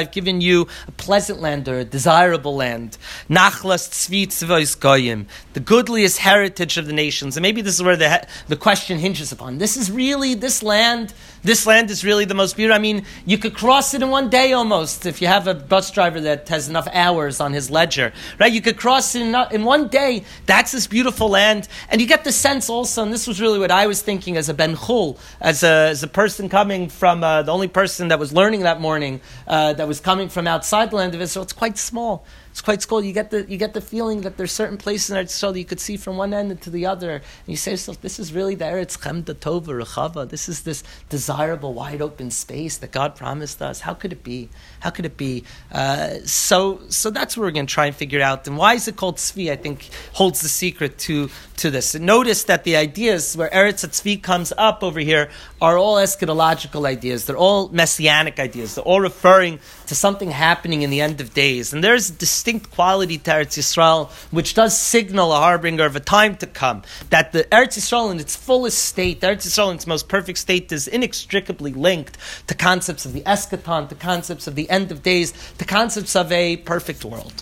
[0.00, 2.96] I've given you a pleasant land or a desirable land.
[3.28, 7.36] Nachlas tzvi goyim, the goodliest heritage of the nations.
[7.36, 9.58] And maybe this is where the, the question hinges upon.
[9.58, 12.76] This is really, this land, this land is really the most beautiful.
[12.76, 15.90] I mean, you could cross it in one day almost if you have a bus
[15.90, 18.52] driver that has enough hours on his ledger, right?
[18.52, 20.24] You could cross it in, in one day.
[20.46, 21.68] That's this beautiful land.
[21.90, 24.48] And you get the sense also, and this was really what I was thinking as
[24.48, 28.18] a Ben Chul, as a, as a person coming from, uh, the only person that
[28.18, 31.42] was learning that morning, uh, that was coming from outside the land of Israel.
[31.42, 32.24] It's quite small.
[32.52, 33.02] It's quite small.
[33.02, 35.58] You get the you get the feeling that there's certain places in Eretz Yisrael that
[35.58, 38.18] you could see from one end to the other, and you say to yourself, "This
[38.18, 40.28] is really the Eretz Chemda Tova Rechava.
[40.28, 43.80] This is this desirable, wide open space that God promised us.
[43.80, 44.48] How could it be?
[44.80, 48.22] How could it be?" Uh, so, so that's what we're going to try and figure
[48.22, 48.46] out.
[48.46, 49.50] And why is it called Tzvi?
[49.50, 51.94] I think holds the secret to to this.
[51.94, 56.86] And notice that the ideas where Eretz Tzvi comes up over here are all eschatological
[56.86, 57.26] ideas.
[57.26, 58.74] They're all messianic ideas.
[58.74, 61.72] They're all referring to something happening in the end of days.
[61.72, 66.00] And there's this distinct quality to Eretz Yisrael, which does signal a harbinger of a
[66.00, 66.82] time to come.
[67.10, 70.72] That the Eretz Yisrael in its fullest state, Eretz Yisrael in its most perfect state,
[70.72, 75.32] is inextricably linked to concepts of the eschaton, to concepts of the end of days,
[75.58, 77.32] to concepts of a perfect world.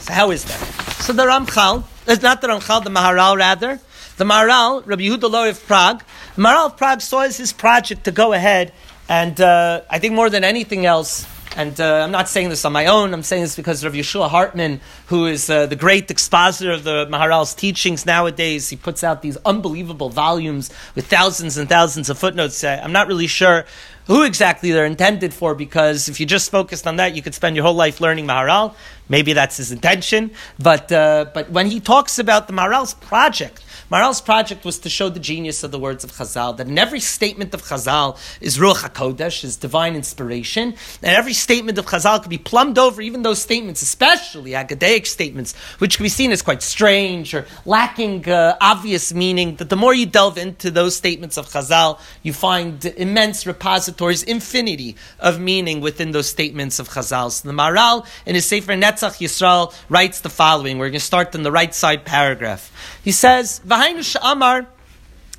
[0.00, 0.60] So how is that?
[1.02, 3.80] So the Ramchal, it's not the Ramchal, the Maharal rather,
[4.16, 6.04] the Maharal, Rabbi Yehuda Loew of Prague,
[6.36, 8.72] the Maharal of Prague saw as his project to go ahead
[9.08, 12.72] and uh, I think more than anything else, and uh, I'm not saying this on
[12.72, 16.72] my own, I'm saying this because of Yehoshua Hartman, who is uh, the great expositor
[16.72, 18.70] of the Maharal's teachings nowadays.
[18.70, 22.64] He puts out these unbelievable volumes with thousands and thousands of footnotes.
[22.64, 23.66] I'm not really sure
[24.06, 27.56] who exactly they're intended for, because if you just focused on that, you could spend
[27.56, 28.74] your whole life learning Maharal.
[29.08, 30.30] Maybe that's his intention.
[30.58, 35.10] But, uh, but when he talks about the Maharal's project, Maharal's project was to show
[35.10, 38.88] the genius of the words of Chazal, that in every statement of Chazal is Ruach
[38.88, 43.42] HaKodesh, is divine inspiration, and every statement of Chazal could be plumbed over, even those
[43.42, 49.12] statements, especially Agadaic statements, which can be seen as quite strange or lacking uh, obvious
[49.12, 54.22] meaning, that the more you delve into those statements of Chazal, you find immense repositories,
[54.22, 57.30] infinity of meaning within those statements of Chazal.
[57.30, 60.78] So the Maharal, in his Sefer Netzach Yisrael, writes the following.
[60.78, 62.70] We're going to start in the right side paragraph.
[63.02, 64.12] He says, Eretz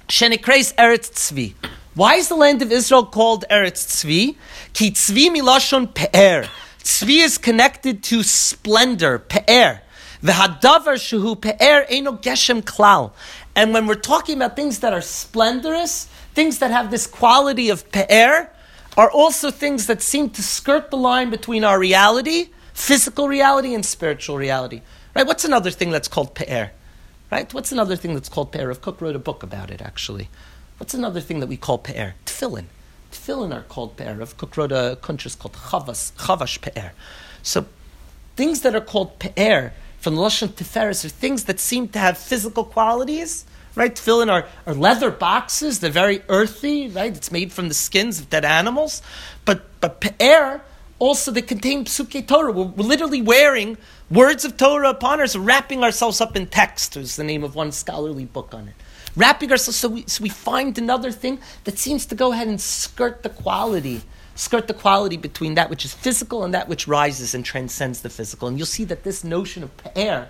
[0.10, 1.54] Tzvi.
[1.94, 4.36] Why is the land of Israel called Eretz Tzvi?
[4.74, 6.50] Ki Tzvi milashon pe'er.
[6.80, 9.82] Tzvi is connected to splendor, pe'er.
[10.22, 13.14] V'hadavar shuhu pe'er eno geshem klal.
[13.56, 17.90] And when we're talking about things that are splendorous, things that have this quality of
[17.92, 18.52] pe'er,
[18.98, 23.84] are also things that seem to skirt the line between our reality, physical reality, and
[23.84, 24.82] spiritual reality.
[25.16, 25.26] Right?
[25.26, 26.72] What's another thing that's called pe'er?
[27.32, 27.52] Right?
[27.52, 28.68] What's another thing that's called pe'er?
[28.68, 30.30] Rav Kook wrote a book about it, actually.
[30.78, 32.16] What's another thing that we call pe'er?
[32.26, 32.66] Tefillin.
[33.12, 34.14] Tefillin are called pe'er.
[34.16, 36.92] Rav Kook wrote a kuntres called chavas, chavash pe'er.
[37.42, 37.66] So
[38.36, 42.18] things that are called pe'er from the Lashon Tiferes are things that seem to have
[42.18, 43.96] physical qualities, right?
[43.96, 45.80] Tefillin are, are leather boxes.
[45.80, 47.16] They're very earthy, right?
[47.16, 49.02] It's made from the skins of dead animals.
[49.46, 50.62] But, but pe'er,
[51.00, 52.52] also they contain psuke Torah.
[52.52, 53.78] We're, we're literally wearing
[54.12, 57.72] Words of Torah upon us, wrapping ourselves up in text is the name of one
[57.72, 58.76] scholarly book on it.
[59.16, 62.62] Wrapping ourselves, so we, so we find another thing that seems to go ahead and
[62.62, 64.04] skirt the quality,
[64.36, 68.10] skirt the quality between that which is physical and that which rises and transcends the
[68.10, 68.48] physical.
[68.48, 70.30] And you'll see that this notion of pe'er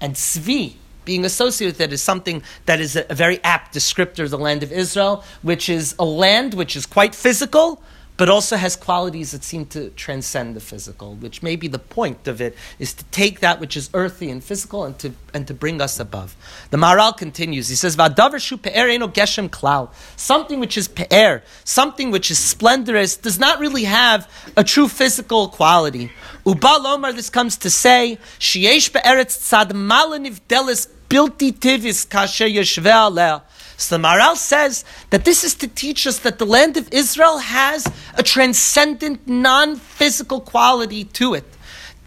[0.00, 4.30] and tzvi, being associated with it is something that is a very apt descriptor of
[4.30, 7.82] the land of Israel, which is a land which is quite physical,
[8.18, 12.26] but also has qualities that seem to transcend the physical, which may be the point
[12.26, 15.54] of it, is to take that which is earthy and physical and to, and to
[15.54, 16.36] bring us above.
[16.70, 19.90] The Maharal continues, he says, geshem klal.
[20.16, 25.48] Something which is pe'er, something which is splendorous, does not really have a true physical
[25.48, 26.10] quality.
[26.44, 33.42] Uba lomar, this comes to say, sheyesh be'eretz tzad malaniv delis bilti tivis kasher yeshveh
[33.78, 37.38] so the Maharal says that this is to teach us that the land of Israel
[37.38, 37.86] has
[38.16, 41.44] a transcendent, non-physical quality to it.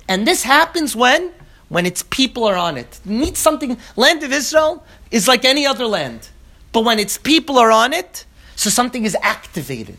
[0.09, 1.31] And this happens when?
[1.69, 2.99] When its people are on it.
[3.05, 6.27] needs something, land of Israel is like any other land.
[6.73, 8.25] But when its people are on it,
[8.57, 9.97] so something is activated.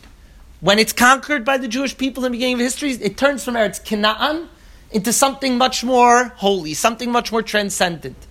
[0.61, 3.55] When it's conquered by the Jewish people in the beginning of history, it turns from
[3.55, 4.47] Eretz Canaan
[4.91, 8.27] into something much more holy, something much more transcendent.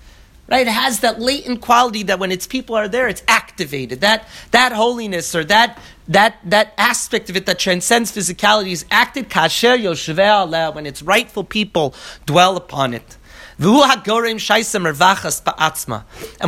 [0.52, 0.66] Right?
[0.66, 4.02] It has that latent quality that when its people are there, it's activated.
[4.02, 9.30] That, that holiness or that, that, that aspect of it that transcends physicality is acted
[9.30, 11.94] kasher when its rightful people
[12.26, 13.16] dwell upon it.
[13.58, 13.70] And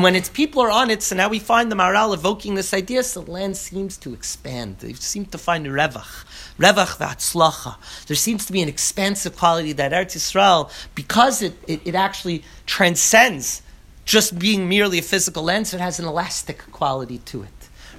[0.02, 3.02] when its people are on it, so now we find the Maharal evoking this idea,
[3.04, 4.80] so the land seems to expand.
[4.80, 6.26] They seem to find a revach.
[6.58, 7.76] Revach v'atzlacha.
[8.06, 12.44] There seems to be an expansive quality that Eretz Yisrael, because it, it, it actually
[12.66, 13.62] transcends
[14.04, 17.48] just being merely a physical lens, it has an elastic quality to it.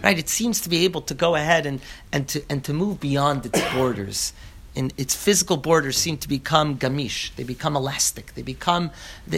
[0.04, 0.18] Right?
[0.18, 3.46] It seems to be able to go ahead and, and, to, and to move beyond
[3.46, 4.34] its borders.
[4.76, 7.34] And its physical borders seem to become gamish.
[7.36, 8.36] They become elastic.
[8.36, 8.92] They become,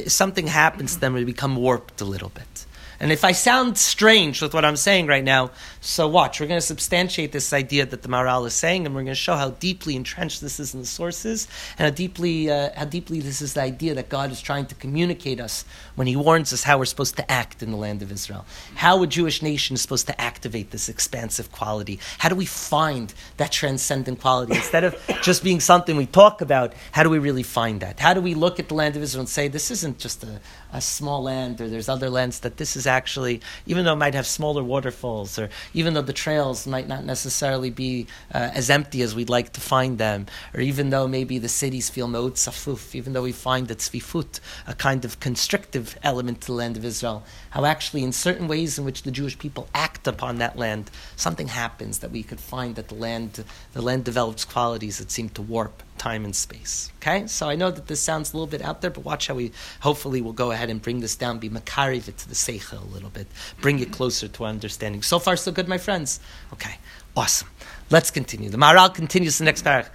[0.07, 2.56] something happens to them, they become warped a little bit.
[2.99, 6.39] And if I sound strange with what I'm saying right now, so watch.
[6.39, 9.15] We're going to substantiate this idea that the Maharal is saying, and we're going to
[9.15, 13.19] show how deeply entrenched this is in the sources, and how deeply, uh, how deeply
[13.19, 15.63] this is the idea that God is trying to communicate us
[15.95, 18.45] when He warns us how we're supposed to act in the land of Israel.
[18.75, 21.99] How a Jewish nation is supposed to activate this expansive quality.
[22.17, 26.73] How do we find that transcendent quality instead of just being something we talk about?
[26.91, 27.99] How do we really find that?
[27.99, 30.39] How do we look at the land of Israel and say this isn't just a,
[30.73, 34.13] a small land, or there's other lands that this is actually, even though it might
[34.13, 39.01] have smaller waterfalls, or even though the trails might not necessarily be uh, as empty
[39.01, 42.93] as we'd like to find them, or even though maybe the cities feel no safuf,
[42.93, 46.85] even though we find that tzvifut, a kind of constrictive element to the land of
[46.85, 50.91] Israel, how actually in certain ways in which the Jewish people act upon that land,
[51.15, 55.29] something happens that we could find that the land, the land develops qualities that seem
[55.29, 56.91] to warp time and space.
[56.97, 59.35] Okay, so I know that this sounds a little bit out there, but watch how
[59.35, 62.83] we hopefully we'll go ahead and bring this down, be makariv it to the seichel
[62.83, 63.27] a little bit,
[63.61, 65.01] bring it closer to understanding.
[65.01, 66.19] So far, so good, my friends.
[66.53, 66.75] Okay,
[67.17, 67.49] awesome.
[67.89, 68.49] Let's continue.
[68.49, 69.93] The Maharal continues the next paragraph.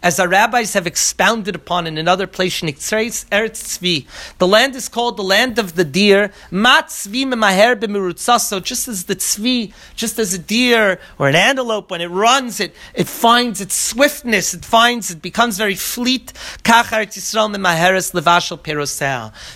[0.00, 4.06] As our rabbis have expounded upon in another place Eretz
[4.38, 6.30] the land is called the land of the deer.
[6.52, 6.70] Just
[8.88, 13.08] as the tzvi, just as a deer or an antelope, when it runs, it, it
[13.08, 16.32] finds its swiftness, it finds, it becomes very fleet.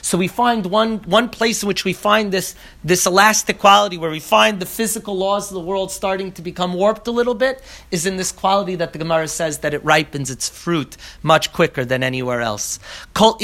[0.03, 4.11] So we find one, one place in which we find this, this elastic quality, where
[4.11, 7.35] we find the physical laws of the the world starting to become warped a little
[7.35, 11.53] bit is in this quality that the Gemara says that it ripens its fruit much
[11.53, 12.79] quicker than anywhere else.
[13.15, 13.35] All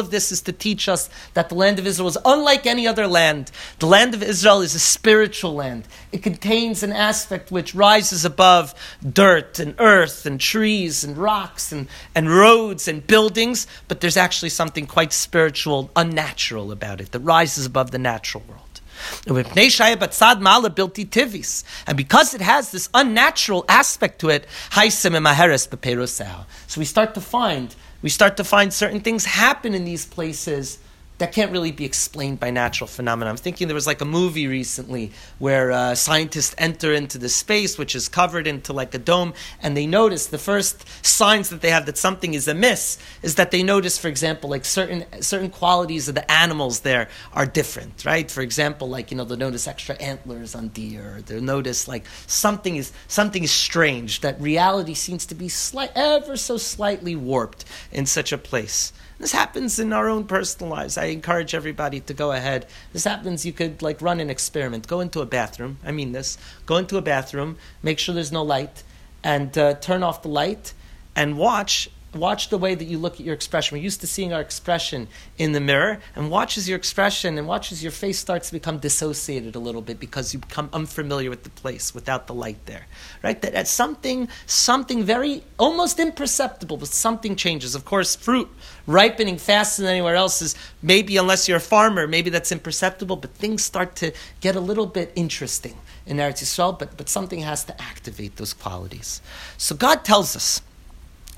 [0.00, 3.06] of this is to teach us that the land of Israel is unlike any other
[3.06, 3.52] land.
[3.78, 5.86] The land of Israel is a spiritual land.
[6.10, 8.74] It contains an aspect which rises above
[9.08, 14.48] dirt and earth and trees and rocks and, and roads and buildings, but there's actually
[14.50, 18.09] something quite spiritual, unnatural about it that rises above the natural
[18.48, 18.80] world.
[21.86, 24.46] And because it has this unnatural aspect to it,
[26.66, 30.78] so we start to find we start to find certain things happen in these places
[31.20, 33.30] that can't really be explained by natural phenomena.
[33.30, 37.76] I'm thinking there was like a movie recently where uh, scientists enter into the space
[37.76, 41.70] which is covered into like a dome, and they notice the first signs that they
[41.70, 46.08] have that something is amiss is that they notice, for example, like certain certain qualities
[46.08, 48.30] of the animals there are different, right?
[48.30, 51.22] For example, like you know they'll notice extra antlers on deer.
[51.26, 56.38] They'll notice like something is something is strange that reality seems to be slight, ever
[56.38, 58.94] so slightly warped in such a place.
[59.20, 60.96] This happens in our own personal lives.
[60.96, 62.66] I encourage everybody to go ahead.
[62.94, 64.86] This happens, you could like run an experiment.
[64.86, 65.76] Go into a bathroom.
[65.84, 66.38] I mean this.
[66.64, 68.82] Go into a bathroom, make sure there's no light,
[69.22, 70.72] and uh, turn off the light
[71.14, 73.76] and watch watch the way that you look at your expression.
[73.76, 77.46] We're used to seeing our expression in the mirror, and watch as your expression and
[77.46, 81.30] watch as your face starts to become dissociated a little bit because you become unfamiliar
[81.30, 82.86] with the place without the light there.
[83.22, 83.40] Right?
[83.40, 87.74] That, that's something, something very almost imperceptible, but something changes.
[87.74, 88.48] Of course, fruit
[88.86, 93.30] ripening faster than anywhere else is maybe unless you're a farmer, maybe that's imperceptible, but
[93.34, 97.62] things start to get a little bit interesting in Eretz Yisrael, but, but something has
[97.64, 99.20] to activate those qualities.
[99.56, 100.60] So God tells us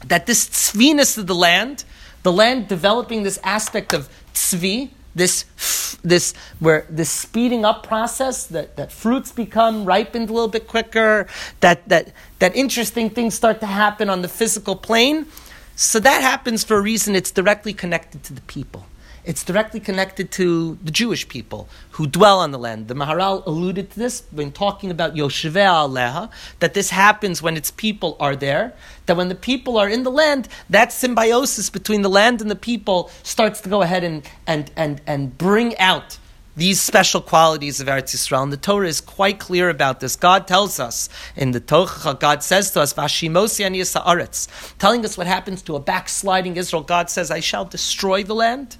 [0.07, 1.85] that this tzviness of the land,
[2.23, 5.45] the land developing this aspect of tzvi, this
[6.03, 11.27] this where this speeding up process that, that fruits become ripened a little bit quicker,
[11.61, 15.27] that that that interesting things start to happen on the physical plane.
[15.77, 17.15] So that happens for a reason.
[17.15, 18.87] It's directly connected to the people.
[19.25, 22.89] It's directly connected to the Jewish people who dwell on the land.
[22.89, 27.71] The Maharal alluded to this when talking about Yosheveh Aleha, that this happens when its
[27.71, 28.75] people are there,
[29.07, 32.57] that when the people are in the land, that symbiosis between the land and the
[32.57, 36.19] people starts to go ahead and, and, and, and bring out
[36.57, 38.43] these special qualities of Eretz Yisrael.
[38.43, 40.17] And the Torah is quite clear about this.
[40.17, 43.63] God tells us in the Torah, God says to us, Vashimosi
[44.79, 46.83] telling us what happens to a backsliding Israel.
[46.83, 48.77] God says, I shall destroy the land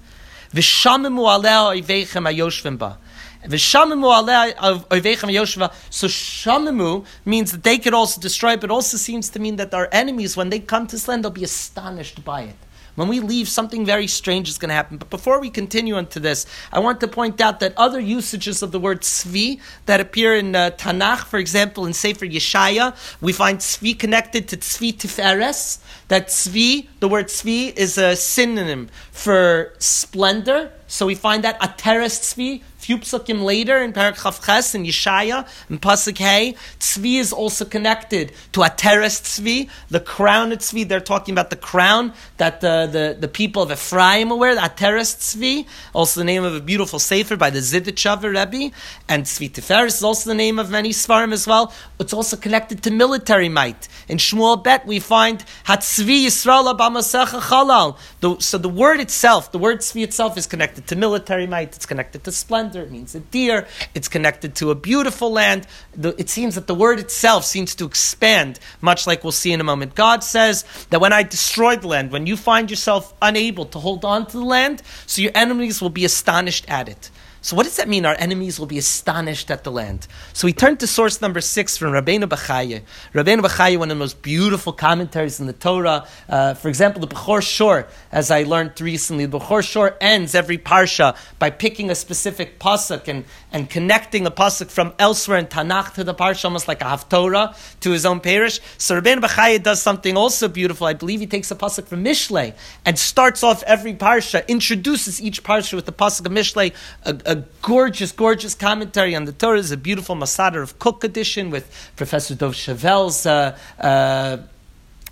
[0.53, 2.97] V'shamimu aleh oiveichem ayoshvim ba.
[3.45, 4.55] V'shamimu aleh
[4.89, 9.55] oiveichem ayoshvim So shamimu means that they could also destroy, but also seems to mean
[9.55, 12.55] that our enemies, when they come to this land, they'll be astonished by it.
[12.95, 14.97] When we leave, something very strange is going to happen.
[14.97, 18.71] But before we continue into this, I want to point out that other usages of
[18.71, 23.59] the word tzvi that appear in uh, Tanakh, for example, in Sefer Yeshaya, we find
[23.59, 25.79] tzvi connected to tzvi tiferes.
[26.09, 30.71] That tzvi, the word tzvi, is a synonym for splendor.
[30.87, 35.81] So we find that ateres tzvi, few psukim later in Parak Chavches in Yeshaya and
[35.81, 40.87] Pasuk Hey, tzvi is also connected to a Ateres tzvi, the crown of tzvi.
[40.87, 44.61] They're talking about the crown that the, the, the people of Ephraim will wear, the
[44.61, 48.75] Ateres tzvi, also the name of a beautiful sefer by the Ziditshaver Rebbe,
[49.07, 51.73] and tzvi Tiferes is also the name of many svarim as well.
[51.99, 53.87] It's also connected to military might.
[54.09, 58.41] In Shmuel Bet we find Hatzvi Yisrael Abamasecha Chalal.
[58.41, 62.23] So the word itself, the word tzvi itself is connected to military might, it's connected
[62.25, 63.67] to splendor it means a deer.
[63.93, 65.67] It's connected to a beautiful land.
[66.01, 69.63] it seems that the word itself seems to expand, much like we'll see in a
[69.63, 69.95] moment.
[69.95, 74.03] God says that when I destroy the land, when you find yourself unable to hold
[74.05, 77.11] on to the land, so your enemies will be astonished at it.
[77.43, 78.05] So what does that mean?
[78.05, 80.07] Our enemies will be astonished at the land.
[80.31, 82.83] So we turn to source number six from Rabbeinu Bachaya.
[83.13, 86.07] Rabbeinu Bachaya, one of the most beautiful commentaries in the Torah.
[86.29, 90.57] Uh, for example, the Bechor Shor, as I learned recently, the Bechor Shor ends every
[90.57, 95.95] parsha by picking a specific pasuk and, and connecting a pasuk from elsewhere in Tanakh
[95.95, 98.61] to the parsha, almost like a Haftorah to his own parsha.
[98.77, 100.87] So Rabbeinu Bachaya does something also beautiful.
[100.87, 105.43] I believe he takes a pasuk from Mishlei and starts off every parsha, introduces each
[105.43, 109.59] parsha with the pasuk of Mishlei, a, a a gorgeous, gorgeous commentary on the Torah.
[109.59, 111.65] It's a beautiful Mossad HaRav Kook edition with
[111.95, 114.37] Professor Dov Chavel's uh, uh,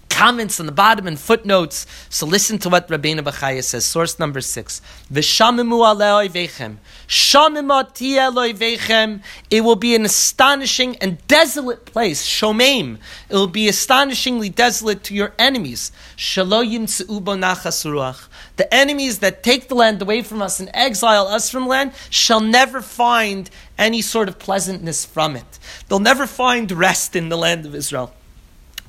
[0.09, 1.87] comments on the bottom and footnotes.
[2.09, 3.85] So listen to what Rabbeinu Bachaya says.
[3.85, 4.79] Source number six.
[9.49, 12.27] It will be an astonishing and desolate place.
[12.27, 12.99] Shomem.
[13.29, 15.91] It will be astonishingly desolate to your enemies.
[16.17, 16.85] Shaloyim
[17.45, 18.29] nachas
[18.61, 22.39] The enemies that take the land away from us and exile us from land shall
[22.39, 25.57] never find any sort of pleasantness from it.
[25.87, 28.13] They'll never find rest in the land of Israel.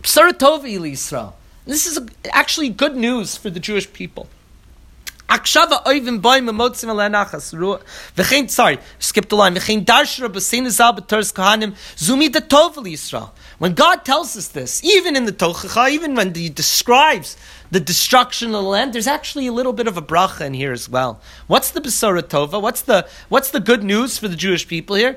[0.03, 1.33] Saratova Yisrael.
[1.65, 1.99] This is
[2.33, 4.29] actually good news for the Jewish people.
[5.31, 5.81] Akshava
[8.51, 9.55] sorry, skipped the line.
[9.55, 13.31] V'chein darshra b'sein zal b'ters kahanim zumi de tov Yisrael.
[13.63, 17.37] When God tells us this, even in the Tochacha, even when He describes
[17.71, 20.73] the destruction of the land, there's actually a little bit of a bracha in here
[20.73, 21.21] as well.
[21.47, 22.61] What's the Besora Tova?
[22.61, 25.17] What's the what's the good news for the Jewish people here?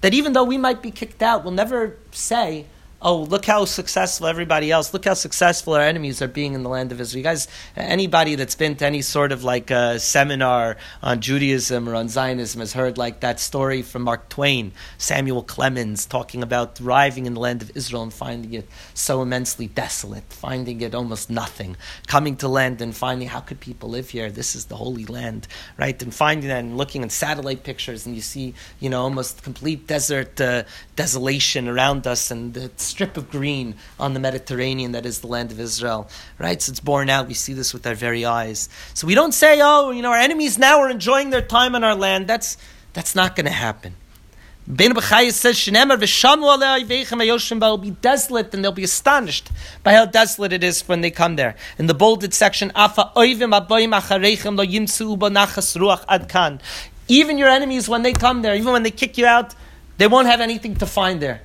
[0.00, 2.64] That even though we might be kicked out, we'll never say,
[3.02, 6.68] oh, look how successful everybody else, look how successful our enemies are being in the
[6.68, 7.18] land of Israel.
[7.18, 11.94] You guys, anybody that's been to any sort of like a seminar on Judaism or
[11.94, 17.26] on Zionism has heard like that story from Mark Twain, Samuel Clemens, talking about arriving
[17.26, 21.76] in the land of Israel and finding it so immensely desolate, finding it almost nothing,
[22.06, 24.30] coming to land and finding how could people live here?
[24.30, 26.00] This is the holy land, right?
[26.02, 29.86] And finding that and looking at satellite pictures and you see, you know, almost complete
[29.86, 30.64] desert uh,
[30.96, 35.52] desolation around us and the strip of green on the Mediterranean that is the land
[35.52, 36.08] of Israel.
[36.38, 36.60] Right?
[36.62, 37.28] So it's borne out.
[37.28, 38.68] We see this with our very eyes.
[38.94, 41.84] So we don't say, oh, you know, our enemies now are enjoying their time on
[41.84, 42.26] our land.
[42.26, 42.56] That's,
[42.92, 43.94] that's not going to happen.
[44.68, 49.52] Ben Bechaya says, v'shamu will be desolate and they'll be astonished
[49.84, 51.54] by how desolate it is when they come there.
[51.78, 52.72] In the bolded section.
[57.08, 59.54] Even your enemies, when they come there, even when they kick you out,
[59.98, 61.42] they won't have anything to find there.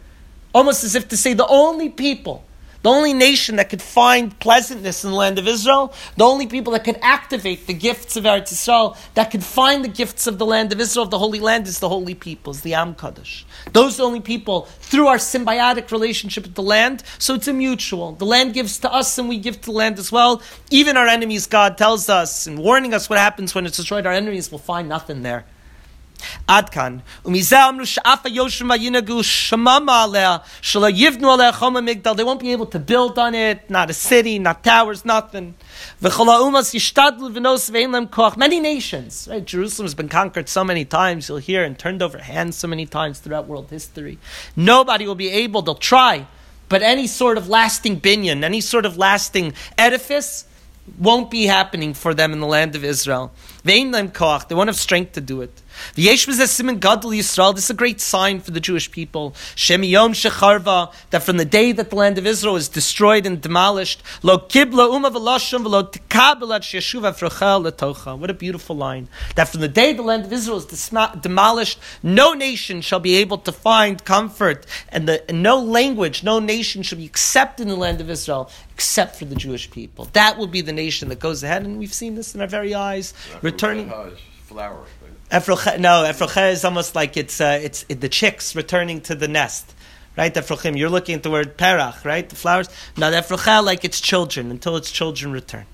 [0.54, 2.44] Almost as if to say the only people,
[2.84, 6.74] the only nation that could find pleasantness in the land of Israel, the only people
[6.74, 10.46] that could activate the gifts of Eretz Yisrael, that could find the gifts of the
[10.46, 13.46] land of Israel, of the Holy Land, is the holy peoples, the Am Kaddish.
[13.72, 17.04] Those are the only people through our symbiotic relationship with the land.
[17.20, 18.14] So it's a mutual.
[18.14, 20.42] The land gives to us, and we give to the land as well.
[20.72, 24.08] Even our enemies, God tells us and warning us what happens when it's destroyed.
[24.08, 25.46] Our enemies will find nothing there.
[26.48, 27.02] Adkan.
[27.24, 32.16] Umizamnu sha'afa yoshim vayinagu shamama alea shala yivnu alea choma migdal.
[32.16, 35.56] They won't be able to build on it, not a city, not towers, nothing.
[36.02, 38.38] V'chala umas yishtadlu v'nos ve'in koch.
[38.38, 39.46] Many nations, right?
[39.46, 42.86] Jerusalem has been conquered so many times, you'll hear, and turned over hands so many
[42.86, 44.18] times throughout world history.
[44.56, 46.28] Nobody will be able, they'll try,
[46.70, 50.46] but any sort of lasting binyan, any sort of lasting edifice,
[50.98, 53.32] won't be happening for them in the land of Israel.
[53.64, 55.62] They won't have strength to do it.
[55.96, 59.32] This is a great sign for the Jewish people.
[59.56, 64.04] Shemiyom shecharva that from the day that the land of Israel is destroyed and demolished,
[64.22, 68.18] lo kibla uma v'loshim v'lo tikabelat sheshuva frochel letocha.
[68.18, 69.08] What a beautiful line.
[69.36, 70.66] That from the day the land of Israel is
[71.22, 76.40] demolished, no nation shall be able to find comfort, and, the, and no language, no
[76.40, 80.10] nation shall be accepted in the land of Israel except for the Jewish people.
[80.14, 82.74] That will be the nation that goes ahead, and we've seen this in our very
[82.74, 83.14] eyes,
[83.52, 83.90] returning.
[84.46, 84.86] Flower.
[85.32, 89.28] Efroche, no, Efroche is almost like it's, uh, it's it, the chicks returning to the
[89.28, 89.74] nest.
[90.18, 92.28] Right, Efrochim, you're looking at the word perach, right?
[92.28, 92.68] The flowers.
[92.98, 95.66] Now, the Efrocha, like its children, until its children return.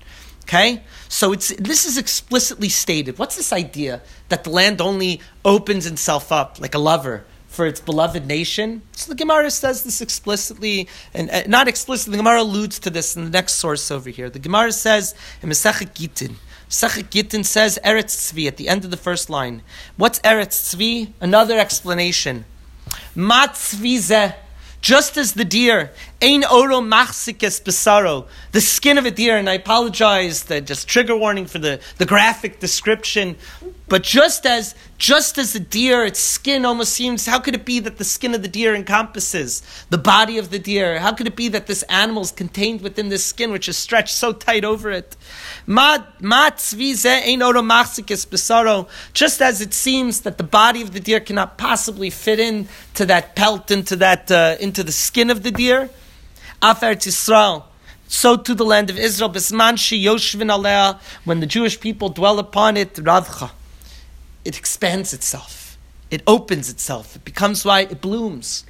[0.44, 0.80] Okay?
[1.08, 3.18] So it's, this is explicitly stated.
[3.18, 7.80] What's this idea that the land only opens itself up like a lover for its
[7.80, 8.82] beloved nation?
[8.92, 13.16] So the Gemara says this explicitly, and uh, not explicitly, the Gemara alludes to this
[13.16, 14.30] in the next source over here.
[14.30, 16.36] The Gemara says in Mesechek Gittin,
[16.68, 19.62] Sechik Gittin says Eretz Tzvi at the end of the first line.
[19.96, 21.12] What's Eretz Tzvi?
[21.20, 22.44] Another explanation.
[23.14, 24.34] Mat Tzvi
[24.82, 29.54] Just as the deer, ein oro machsikes besaro, the skin of a deer, and I
[29.54, 33.36] apologize, that just trigger warning for the, the graphic description,
[33.88, 37.78] but just as just as the deer, its skin almost seems, how could it be
[37.80, 40.98] that the skin of the deer encompasses the body of the deer?
[40.98, 44.14] How could it be that this animal is contained within this skin, which is stretched
[44.14, 45.16] so tight over it?
[49.14, 53.06] Just as it seems that the body of the deer cannot possibly fit in to
[53.06, 55.88] that pelt, into that, uh, into the skin of the deer.
[56.62, 57.64] Afer Yisrael
[58.10, 62.78] so to the land of Israel, Bisman Yoshvin Alea, when the Jewish people dwell upon
[62.78, 63.50] it, Radcha
[64.48, 65.76] it expands itself.
[66.10, 67.16] It opens itself.
[67.16, 67.92] It becomes white.
[67.92, 68.64] It blooms.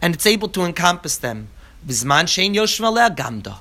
[0.00, 1.48] And it's able to encompass them.
[1.86, 3.58] Bisman shein gamda.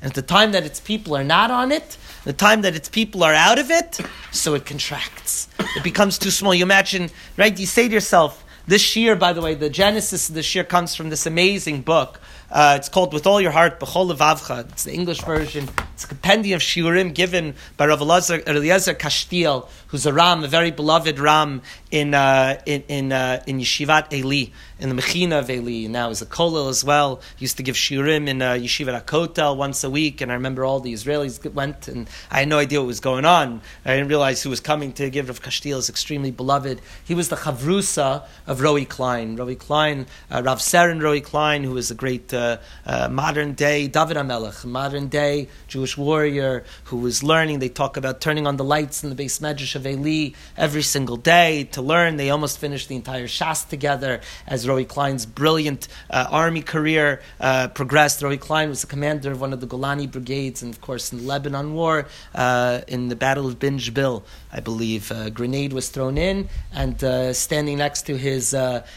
[0.00, 2.88] And at the time that its people are not on it, the time that its
[2.88, 4.00] people are out of it,
[4.30, 5.48] so it contracts.
[5.76, 6.54] It becomes too small.
[6.54, 7.56] You imagine, right?
[7.58, 10.94] You say to yourself, this year, by the way, the genesis of this year comes
[10.94, 12.20] from this amazing book
[12.52, 14.70] uh, it's called With All Your Heart, B'chol Levavcha.
[14.70, 15.68] It's the English version.
[15.94, 20.70] It's a compendium of shiurim given by Rav Eliezer, Kashtiel, who's a Ram, a very
[20.70, 24.46] beloved Ram in, uh, in, in, uh, in Yeshivat Eli,
[24.80, 25.86] in the Mechina of Eli.
[25.86, 27.20] Now he's a Kolel as well.
[27.36, 30.64] He used to give shiurim in uh, Yeshivat HaKotel once a week, and I remember
[30.64, 33.60] all the Israelis went, and I had no idea what was going on.
[33.84, 36.80] I didn't realize who was coming to give Rav Kashtiel is extremely beloved.
[37.04, 39.36] He was the Chavrusa of Roi Klein.
[39.36, 43.88] Roi Klein, uh, Rav Seren Roi Klein, who was a great uh, uh, modern day
[43.88, 47.58] David HaMelech, modern day Jewish warrior who was learning.
[47.58, 51.16] They talk about turning on the lights in the beis medrash of Eli every single
[51.16, 52.16] day to learn.
[52.16, 57.68] They almost finished the entire Shas together as Roi Klein's brilliant uh, army career uh,
[57.68, 58.22] progressed.
[58.22, 61.18] Roi Klein was the commander of one of the Golani brigades, and of course in
[61.18, 64.22] the Lebanon War, uh, in the Battle of Bint Jbeil,
[64.52, 68.50] I believe, a grenade was thrown in, and uh, standing next to his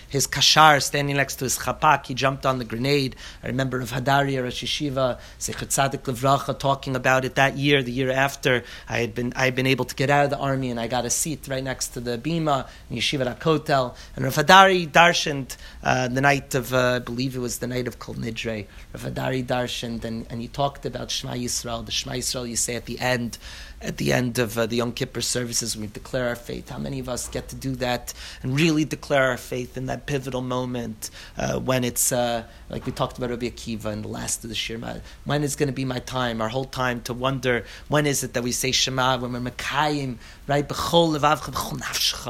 [0.09, 3.15] his kashar, standing next to his chapak, he jumped on the grenade.
[3.43, 8.11] I remember of Hadari, Rosh Yeshiva, Tzadik Levracha, talking about it that year, the year
[8.11, 8.63] after.
[8.89, 10.87] I had been I had been able to get out of the army, and I
[10.87, 13.95] got a seat right next to the bima in Yeshiva Kotel.
[14.15, 17.87] And Rav Hadari darshaned uh, the night of, uh, I believe it was the night
[17.87, 18.65] of Kol Nidre.
[18.93, 22.75] Rav Hadari darshaned, and, and he talked about Shema Yisrael, the Shema Yisrael you say
[22.75, 23.37] at the end
[23.82, 26.69] at the end of uh, the Yom Kippur services, we declare our faith.
[26.69, 30.05] How many of us get to do that and really declare our faith in that
[30.05, 34.43] pivotal moment uh, when it's, uh, like we talked about Rabbi Akiva in the last
[34.43, 37.63] of the Shema, when is going to be my time, our whole time to wonder
[37.88, 40.68] when is it that we say Shema, when we're Mekayim, right?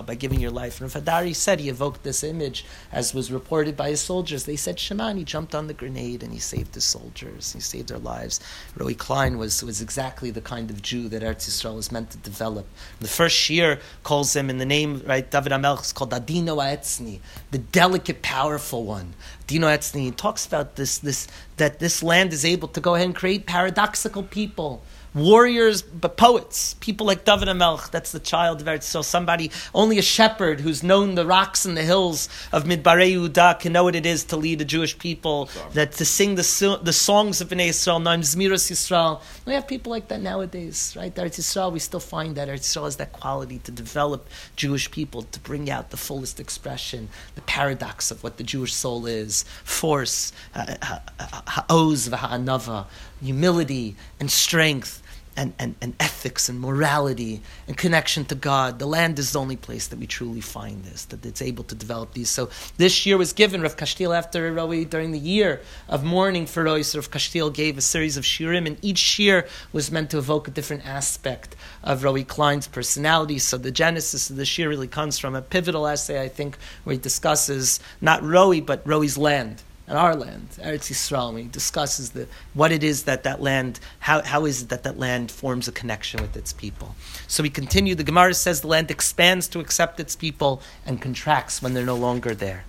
[0.05, 0.81] By giving your life.
[0.81, 4.43] And Hadari said he evoked this image, as was reported by his soldiers.
[4.43, 7.59] They said Shema, and he jumped on the grenade and he saved his soldiers, he
[7.61, 8.39] saved their lives.
[8.75, 12.17] Roi Klein was, was exactly the kind of Jew that Eretz Yisrael is meant to
[12.17, 12.67] develop.
[12.99, 15.29] The first year calls him in the name, right?
[15.29, 17.19] David HaMelech is called Adino Aetzni,
[17.51, 19.13] the delicate, powerful one.
[19.47, 23.15] Dino Etzny talks about this, this, that this land is able to go ahead and
[23.15, 24.81] create paradoxical people
[25.15, 28.83] warriors, but poets, people like David HaMelech, that's the child of Eretz.
[28.83, 33.59] So somebody, only a shepherd who's known the rocks and the hills of Midbarei Yehuda
[33.59, 36.93] can know what it is to lead the Jewish people, that to sing the, the
[36.93, 39.21] songs of Bnei Yisrael, Naim Zmiras Yisrael.
[39.45, 41.15] We have people like that nowadays, right?
[41.15, 45.21] Eretz Yisrael, we still find that Eretz Yisrael has that quality to develop Jewish people,
[45.23, 50.33] to bring out the fullest expression, the paradox of what the Jewish soul is, force,
[50.53, 52.87] uh, uh, uh, ha'oz v'ha'anava,
[53.21, 55.01] humility and strength
[55.37, 58.79] and, and, and ethics and morality and connection to God.
[58.79, 61.75] The land is the only place that we truly find this, that it's able to
[61.75, 62.29] develop these.
[62.29, 66.63] So this year was given, Rav Kashtiel after Roi, during the year of mourning for
[66.63, 70.17] Roi, so Rav Kashtiel gave a series of shiurim, and each shiur was meant to
[70.17, 73.39] evoke a different aspect of Roi Klein's personality.
[73.39, 76.93] So the genesis of the shiur really comes from a pivotal essay, I think, where
[76.93, 82.11] he discusses not Roi, but Roi's land and our land, Eretz Yisrael, when he discusses
[82.11, 85.67] the, what it is that that land, how, how is it that that land forms
[85.67, 86.95] a connection with its people.
[87.27, 91.61] So we continue, the Gemara says the land expands to accept its people and contracts
[91.61, 92.65] when they're no longer there.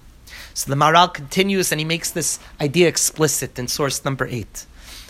[0.53, 4.67] So the Maharal continues and he makes this idea explicit in source number eight.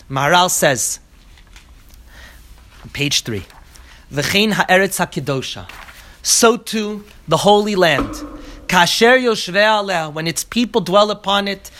[0.09, 0.99] Maharal says,
[2.93, 3.43] page three,
[4.11, 5.67] V'chein ha'eretz ha'kedosha,
[6.23, 8.15] so too the Holy Land,
[8.67, 11.71] Kasher yoshvei when its people dwell upon it,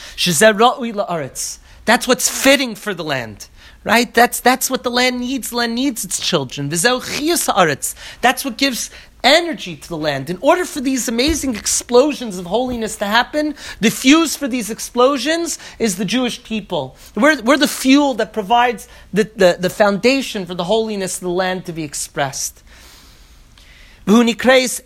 [1.85, 3.47] That's what's fitting for the land.
[3.83, 4.13] Right?
[4.13, 5.51] That's, that's what the land needs.
[5.51, 6.67] The land needs its children.
[6.69, 6.83] That's
[8.45, 8.89] what gives
[9.23, 10.29] energy to the land.
[10.29, 15.59] In order for these amazing explosions of holiness to happen, the fuse for these explosions
[15.79, 16.95] is the Jewish people.
[17.15, 21.29] We're, we're the fuel that provides the, the, the foundation for the holiness of the
[21.29, 22.63] land to be expressed.
[24.07, 24.81] This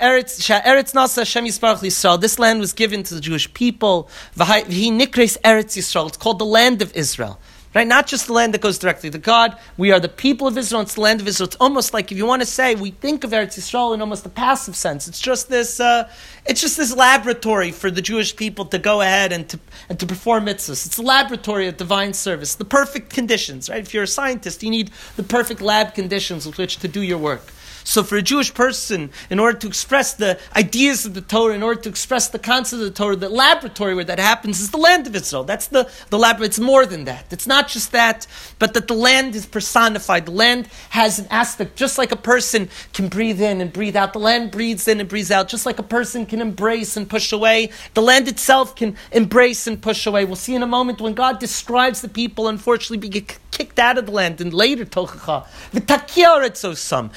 [2.40, 4.10] land was given to the Jewish people.
[4.36, 7.40] It's called the land of Israel.
[7.76, 7.88] Right?
[7.88, 9.56] Not just the land that goes directly to God.
[9.78, 10.82] We are the people of Israel.
[10.82, 11.48] It's the land of Israel.
[11.48, 14.26] It's almost like if you want to say we think of Eretz Yisrael in almost
[14.26, 15.08] a passive sense.
[15.08, 15.80] It's just this.
[15.80, 16.10] Uh,
[16.48, 20.08] it's just this laboratory for the Jewish people to go ahead and to and to
[20.08, 20.88] perform mitzvahs.
[20.88, 22.56] It's a laboratory of divine service.
[22.56, 23.70] The perfect conditions.
[23.70, 23.82] Right?
[23.82, 27.20] If you're a scientist, you need the perfect lab conditions with which to do your
[27.20, 27.54] work.
[27.84, 31.64] So for a Jewish person, in order to express the ideas of the Torah, in
[31.64, 34.78] order to express the concept of the Torah, the laboratory where that happens is the
[34.78, 35.44] land of Israel.
[35.44, 36.48] That's the, the laboratory.
[36.48, 37.26] It's more than that.
[37.32, 38.28] It's not just that,
[38.60, 40.26] but that the land is personified.
[40.26, 44.14] The land has an aspect, just like a person can breathe in and breathe out.
[44.14, 47.32] The land breathes in and breathes out, just like a person can embrace and push
[47.32, 47.72] away.
[47.94, 50.26] The land itself can embrace and push away.
[50.26, 54.06] We'll see in a moment when God describes the people, unfortunately, being kicked out of
[54.06, 57.12] the land, and later Tochacha, the some.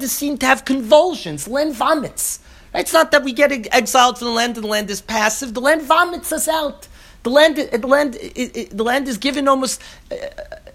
[0.00, 1.46] Land is seen to have convulsions.
[1.46, 2.40] Land vomits.
[2.74, 5.52] It's not that we get exiled from the land and the land is passive.
[5.52, 6.88] The land vomits us out.
[7.22, 10.16] The land, the land, the land is given almost uh,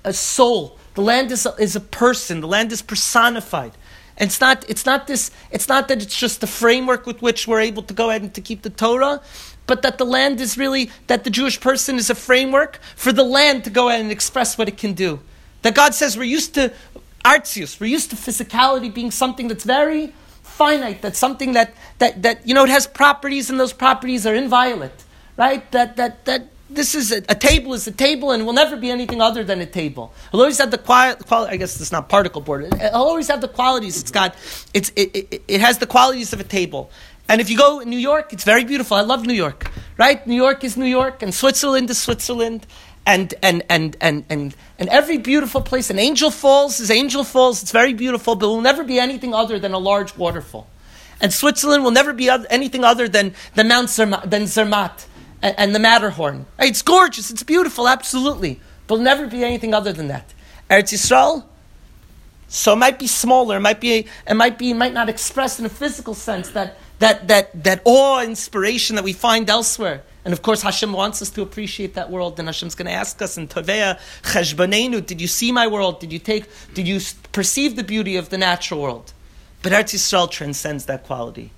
[0.03, 0.78] a soul.
[0.93, 2.39] The land is a, is a person.
[2.41, 3.71] The land is personified.
[4.15, 7.47] And it's not, it's not this, it's not that it's just the framework with which
[7.47, 9.23] we're able to go ahead and to keep the Torah,
[9.65, 13.23] but that the land is really, that the Jewish person is a framework for the
[13.23, 15.19] land to go ahead and express what it can do.
[15.63, 16.71] That God says we're used to
[17.26, 20.13] artius, we're used to physicality being something that's very
[20.43, 24.36] finite, that's something that, that, that you know, it has properties and those properties are
[24.36, 25.03] inviolate,
[25.36, 25.69] right?
[25.71, 28.89] That, that, that this is a, a, table is a table and will never be
[28.89, 30.13] anything other than a table.
[30.30, 31.23] It'll always have the quality.
[31.23, 32.65] Quali- I guess it's not particle board.
[32.65, 33.99] It'll always have the qualities.
[34.01, 34.36] It's got.
[34.73, 36.89] It's it, it, it has the qualities of a table.
[37.28, 38.97] And if you go in New York, it's very beautiful.
[38.97, 40.26] I love New York, right?
[40.28, 42.67] New York is New York, and Switzerland is Switzerland,
[43.06, 45.89] and and and and and and every beautiful place.
[45.89, 47.62] And Angel Falls is Angel Falls.
[47.62, 50.68] It's very beautiful, but will never be anything other than a large waterfall.
[51.22, 55.06] And Switzerland will never be anything other than the Mount Zermatt, than Zermatt
[55.41, 56.45] and, and the Matterhorn.
[56.60, 57.32] It's gorgeous.
[57.32, 58.60] It's beautiful, absolutely.
[58.88, 60.34] But it'll never be anything other than that.
[60.70, 61.45] Eretz Yisrael.
[62.47, 63.58] So it might be smaller.
[63.58, 64.08] It might be.
[64.28, 64.72] It might be.
[64.72, 69.03] It might not express in a physical sense that that, that, that awe, inspiration that
[69.03, 70.03] we find elsewhere.
[70.26, 72.39] And of course, Hashem wants us to appreciate that world.
[72.39, 75.99] And Hashem's going to ask us in Tovea, Cheshbanenu, did you see my world?
[75.99, 76.99] Did you take, did you
[77.32, 79.13] perceive the beauty of the natural world?
[79.61, 81.51] But Eretz Yisrael transcends that quality.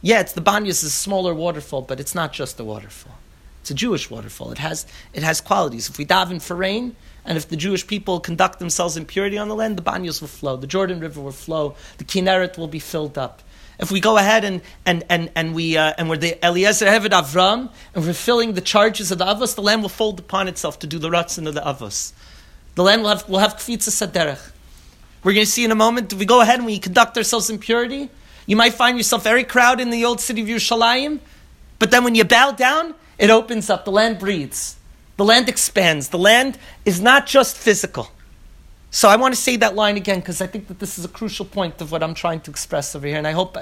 [0.00, 3.18] Yeah, it's the Banyas is a smaller waterfall, but it's not just a waterfall.
[3.60, 4.50] It's a Jewish waterfall.
[4.50, 5.90] It has, it has qualities.
[5.90, 9.48] If we daven for rain, and if the Jewish people conduct themselves in purity on
[9.48, 12.78] the land, the Banyas will flow, the Jordan River will flow, the Kinneret will be
[12.78, 13.42] filled up.
[13.80, 17.12] If we go ahead and, and, and, and, we, uh, and we're the Eliezer Heved
[17.12, 20.78] Avram, and we're fulfilling the charges of the Avos, the land will fold upon itself
[20.80, 22.12] to do the Ratzin of the Avos.
[22.74, 24.52] The land will have, will have Kvitza Saderech.
[25.24, 27.48] We're going to see in a moment, if we go ahead and we conduct ourselves
[27.48, 28.10] in purity,
[28.46, 31.20] you might find yourself very crowded in the old city of Yerushalayim,
[31.78, 34.76] but then when you bow down, it opens up, the land breathes.
[35.16, 36.08] The land expands.
[36.08, 38.10] The land is not just physical.
[38.92, 41.08] So I want to say that line again because I think that this is a
[41.08, 43.60] crucial point of what I'm trying to express over here, and I hope I,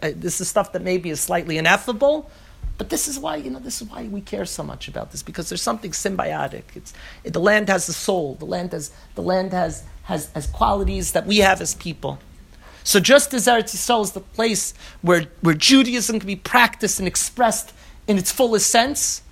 [0.00, 2.30] I, I, this is stuff that maybe is slightly ineffable,
[2.78, 5.24] but this is why you know this is why we care so much about this
[5.24, 6.62] because there's something symbiotic.
[6.76, 6.94] It's
[7.24, 8.36] it, the land has a soul.
[8.36, 12.20] The land has the land has has has qualities that we have as people.
[12.84, 17.08] So just as Eretz Yisrael is the place where where Judaism can be practiced and
[17.08, 17.72] expressed
[18.06, 19.22] in its fullest sense,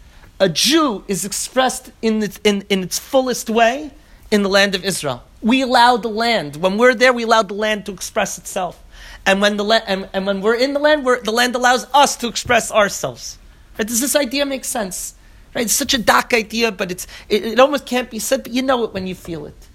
[0.41, 3.93] a Jew is expressed in its, in, in its fullest way
[4.31, 5.23] in the land of Israel.
[5.41, 6.57] We allow the land.
[6.57, 8.83] When we're there, we allow the land to express itself.
[9.25, 12.17] And when, the la- and, and when we're in the land, the land allows us
[12.17, 13.39] to express ourselves.
[13.79, 13.87] Right?
[13.87, 15.15] Does this idea make sense?
[15.55, 15.67] Right?
[15.67, 18.63] It's such a dark idea, but it's, it, it, almost can't be said, but you
[18.63, 19.69] know it when you feel it.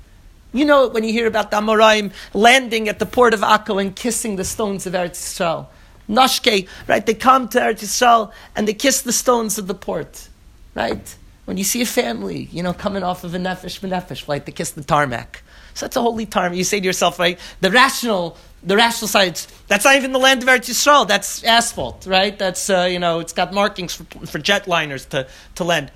[0.53, 3.80] You know it when you hear about the Amoraim landing at the port of Akko
[3.80, 5.68] and kissing the stones of Eretz Yisrael.
[6.09, 7.05] Nashke, right?
[7.05, 10.30] They come to Eretz Yisrael and they kiss the stones of the port,
[10.74, 11.16] right?
[11.45, 14.51] When you see a family, you know, coming off of a Nefesh B'Nefesh, like they
[14.51, 15.43] kiss the tarmac.
[15.74, 16.53] So that's a holy time.
[16.53, 17.39] You say to yourself, right?
[17.61, 19.39] The rational, the rational side.
[19.67, 21.07] That's not even the land of Eretz Yisrael.
[21.07, 22.38] That's asphalt, right?
[22.38, 25.91] That's uh, you know, it's got markings for, for jetliners to to land.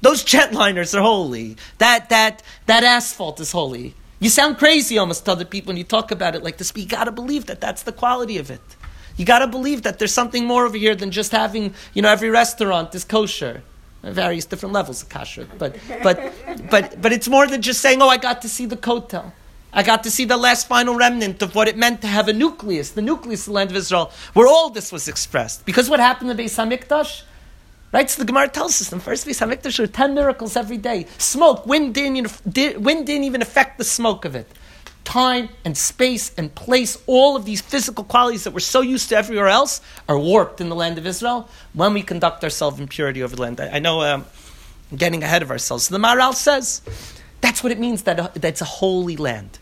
[0.00, 1.56] Those jetliners are holy.
[1.78, 3.94] That that that asphalt is holy.
[4.20, 6.82] You sound crazy almost to other people when you talk about it like this, but
[6.82, 8.60] you got to believe that that's the quality of it.
[9.16, 12.08] You got to believe that there's something more over here than just having, you know,
[12.08, 13.62] every restaurant is kosher
[14.02, 15.48] various different levels of kashrut.
[15.58, 16.32] But, but,
[16.70, 19.32] but, but it's more than just saying, oh, I got to see the kotel.
[19.72, 22.32] I got to see the last final remnant of what it meant to have a
[22.32, 25.66] nucleus, the nucleus of the land of Israel, where all this was expressed.
[25.66, 27.22] Because what happened in Beis Hamikdash?
[27.90, 30.78] Right, so the Gemara tells us in first Beis Hamikdash there are ten miracles every
[30.78, 31.06] day.
[31.18, 34.46] Smoke, wind didn't, wind didn't even affect the smoke of it
[35.08, 39.16] time and space and place, all of these physical qualities that we're so used to
[39.16, 43.22] everywhere else, are warped in the land of Israel when we conduct ourselves in purity
[43.22, 43.58] over the land.
[43.58, 44.26] I, I know um,
[44.90, 45.84] I'm getting ahead of ourselves.
[45.84, 46.82] So the Maharal says
[47.40, 49.58] that's what it means that, uh, that's a holy land.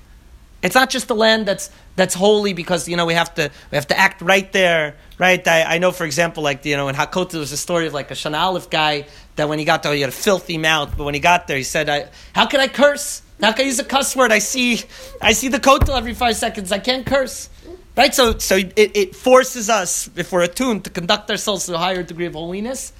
[0.64, 3.76] It's not just a land that's that's holy because you know we have to we
[3.76, 5.46] have to act right there, right?
[5.46, 7.94] I, I know, for example, like you know in Hakota there was a story of
[7.94, 10.94] like a Shana Aleph guy that when he got there he had a filthy mouth,
[10.96, 13.84] but when he got there he said, "How can I curse?" Can I use a
[13.84, 14.32] cuss word?
[14.32, 14.82] I see,
[15.20, 16.72] I see the kotel every five seconds.
[16.72, 17.50] I can't curse.
[17.96, 18.14] Right?
[18.14, 22.02] So, so it, it forces us, if we're attuned, to conduct ourselves to a higher
[22.02, 22.92] degree of holiness.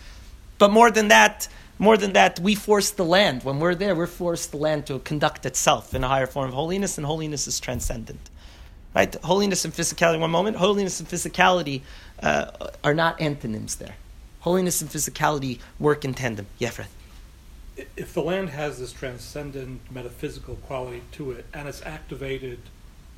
[0.59, 3.45] But more than that, more than that, we force the land.
[3.45, 6.55] When we're there, we're forced the land to conduct itself in a higher form of
[6.55, 8.31] holiness, and holiness is transcendent.
[8.95, 9.15] Right?
[9.17, 10.57] Holiness and physicality, one moment.
[10.57, 11.83] Holiness and physicality
[12.23, 13.97] uh, are not antonyms there.
[14.41, 16.47] Holiness and physicality work in tandem.
[16.59, 16.89] Fred.
[17.97, 22.59] If the land has this transcendent metaphysical quality to it, and it's activated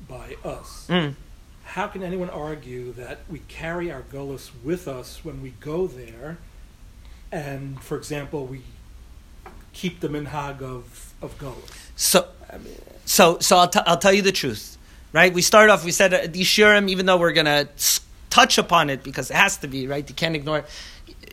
[0.07, 1.15] by us, Mm.
[1.63, 6.37] how can anyone argue that we carry our gullus with us when we go there,
[7.31, 8.61] and, for example, we
[9.71, 11.69] keep the minhag of, of gullus?
[11.95, 12.27] So,
[13.05, 14.77] so, so I'll, t- I'll tell you the truth,
[15.13, 15.33] right?
[15.33, 17.67] We start off, we said uh, the Shurim, even though we're going to
[18.29, 20.07] touch upon it because it has to be, right?
[20.07, 20.65] You can't ignore it.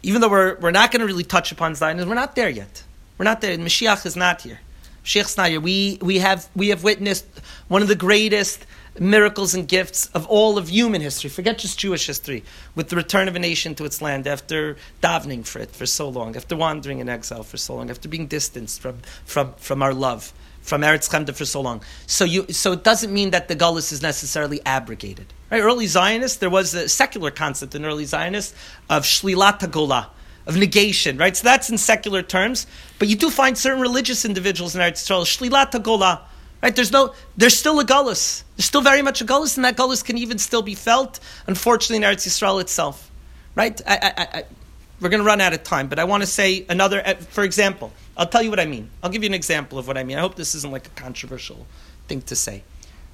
[0.02, 2.82] Even though we're, we're not going to really touch upon Zionism, we're not there yet.
[3.18, 3.56] We're not there.
[3.56, 4.60] Mashiach is not here.
[5.04, 5.60] Mashiach's not here.
[5.60, 7.26] We, we, have, we have witnessed
[7.68, 8.66] one of the greatest
[8.98, 11.30] miracles and gifts of all of human history.
[11.30, 12.44] Forget just Jewish history.
[12.74, 16.08] With the return of a nation to its land after davening for it for so
[16.08, 19.94] long, after wandering in exile for so long, after being distanced from, from, from our
[19.94, 21.82] love, from Eretz Chemda for so long.
[22.06, 25.32] So, you, so it doesn't mean that the Gullus is necessarily abrogated.
[25.50, 25.62] Right?
[25.62, 28.54] Early Zionists, there was a secular concept in early Zionists
[28.90, 30.06] of shlilat hagolah,
[30.46, 31.36] of negation, right?
[31.36, 32.66] So that's in secular terms.
[32.98, 36.20] But you do find certain religious individuals in Eretz Yisrael, shlilat hagolah,
[36.62, 36.74] Right?
[36.74, 38.42] There's no, there's still a gullus.
[38.56, 41.96] There's still very much a gullus, and that gullus can even still be felt, unfortunately,
[41.96, 43.10] in Eretz Yisrael itself.
[43.54, 43.80] Right?
[43.86, 44.44] I, I, I,
[45.00, 47.44] we're going to run out of time, but I want to say another, uh, for
[47.44, 48.90] example, I'll tell you what I mean.
[49.02, 50.16] I'll give you an example of what I mean.
[50.16, 51.66] I hope this isn't like a controversial
[52.08, 52.64] thing to say.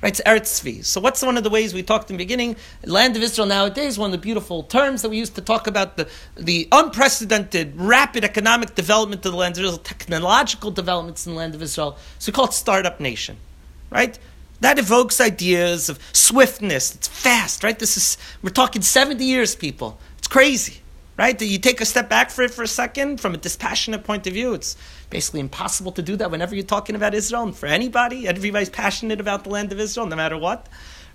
[0.02, 0.18] Right?
[0.18, 0.84] It's Eretz Tzvi.
[0.84, 2.56] So what's one of the ways we talked in the beginning?
[2.84, 5.96] Land of Israel nowadays, one of the beautiful terms that we used to talk about
[5.96, 11.38] the, the unprecedented, rapid economic development of the land of Israel, technological developments in the
[11.38, 11.96] land of Israel.
[12.18, 13.36] So we call it startup nation.
[13.90, 14.18] Right?
[14.58, 16.94] That evokes ideas of swiftness.
[16.96, 17.78] It's fast, right?
[17.78, 20.00] This is we're talking 70 years, people.
[20.18, 20.78] It's crazy.
[21.16, 21.40] Right?
[21.40, 24.32] You take a step back for it for a second from a dispassionate point of
[24.32, 24.54] view.
[24.54, 24.76] It's
[25.12, 28.26] basically impossible to do that whenever you're talking about Israel and for anybody.
[28.26, 30.68] Everybody's passionate about the land of Israel, no matter what.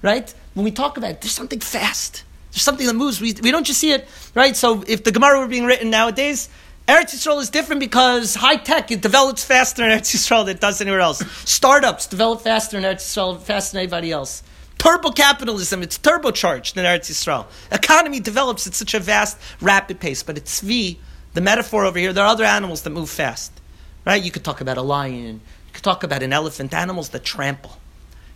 [0.04, 0.34] Right?
[0.54, 2.24] When we talk about it, there's something fast.
[2.52, 3.20] There's something that moves.
[3.20, 4.56] We, we don't just see it, right?
[4.56, 6.48] So if the Gemara were being written nowadays,
[6.88, 10.62] Eretz Yisrael is different because high tech it develops faster in Eretz Yisrael than it
[10.62, 11.20] does anywhere else.
[11.44, 14.44] Startups develop faster in Eretz Yisrael, faster than anybody else.
[14.78, 17.48] Turbo capitalism, it's turbocharged in Eretz Yisrael.
[17.72, 20.22] Economy develops at such a vast, rapid pace.
[20.22, 21.00] But it's V,
[21.34, 23.57] the metaphor over here, there are other animals that move fast.
[24.08, 24.24] Right?
[24.24, 27.78] You could talk about a lion, you could talk about an elephant, animals that trample.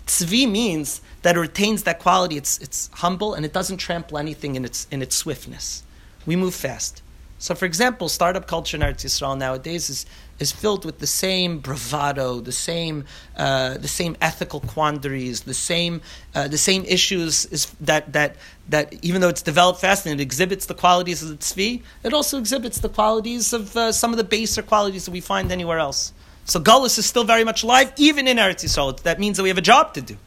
[0.06, 2.36] Tzvi means that it retains that quality.
[2.36, 5.84] It's, it's humble and it doesn't trample anything in its, in its swiftness.
[6.26, 7.02] We move fast.
[7.40, 10.06] So, for example, startup culture in Eretz Yisrael nowadays is,
[10.42, 13.06] is filled with the same bravado, the same,
[13.38, 16.02] uh, the same ethical quandaries, the same,
[16.34, 18.36] uh, the same issues is that, that,
[18.68, 22.14] that even though it's developed fast and it exhibits the qualities of the tzvi, it
[22.14, 25.78] also exhibits the qualities of uh, some of the baser qualities that we find anywhere
[25.78, 26.12] else.
[26.46, 29.00] So Gullus is still very much alive, even in Eretz Yisrael.
[29.04, 30.18] That means that we have a job to do.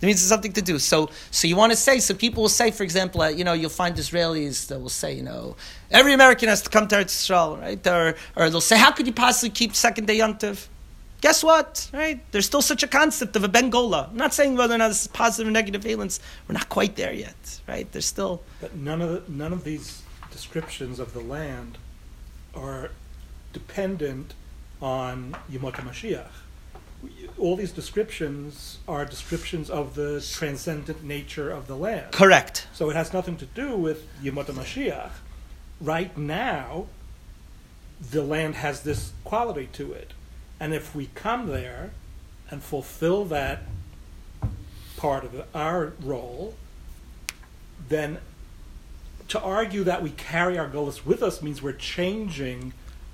[0.00, 0.78] That means there's something to do.
[0.78, 3.52] So, so you want to say, so people will say, for example, uh, you know,
[3.52, 5.56] you'll find Israelis that will say, you know,
[5.90, 7.86] every American has to come to Eretz Yisrael, right?
[7.86, 10.68] Or, or they'll say, how could you possibly keep second day Yontiv?
[11.20, 12.20] Guess what, right?
[12.30, 14.08] There's still such a concept of a Bengola.
[14.10, 16.20] I'm not saying whether or not this is positive or negative valence.
[16.46, 17.90] We're not quite there yet, right?
[17.90, 18.42] There's still...
[18.60, 21.76] But none of, the, none of these descriptions of the land
[22.54, 22.90] are
[23.52, 24.34] dependent
[24.80, 26.28] on Yemot HaMashiach
[27.38, 32.12] all these descriptions are descriptions of the transcendent nature of the land.
[32.12, 32.66] Correct.
[32.74, 35.10] So it has nothing to do with Yemot HaMashiach.
[35.80, 36.86] Right now,
[38.00, 40.12] the land has this quality to it.
[40.60, 41.90] And if we come there
[42.50, 43.62] and fulfill that
[44.96, 46.54] part of our role,
[47.88, 48.18] then
[49.28, 52.72] to argue that we carry our gullus with us means we're changing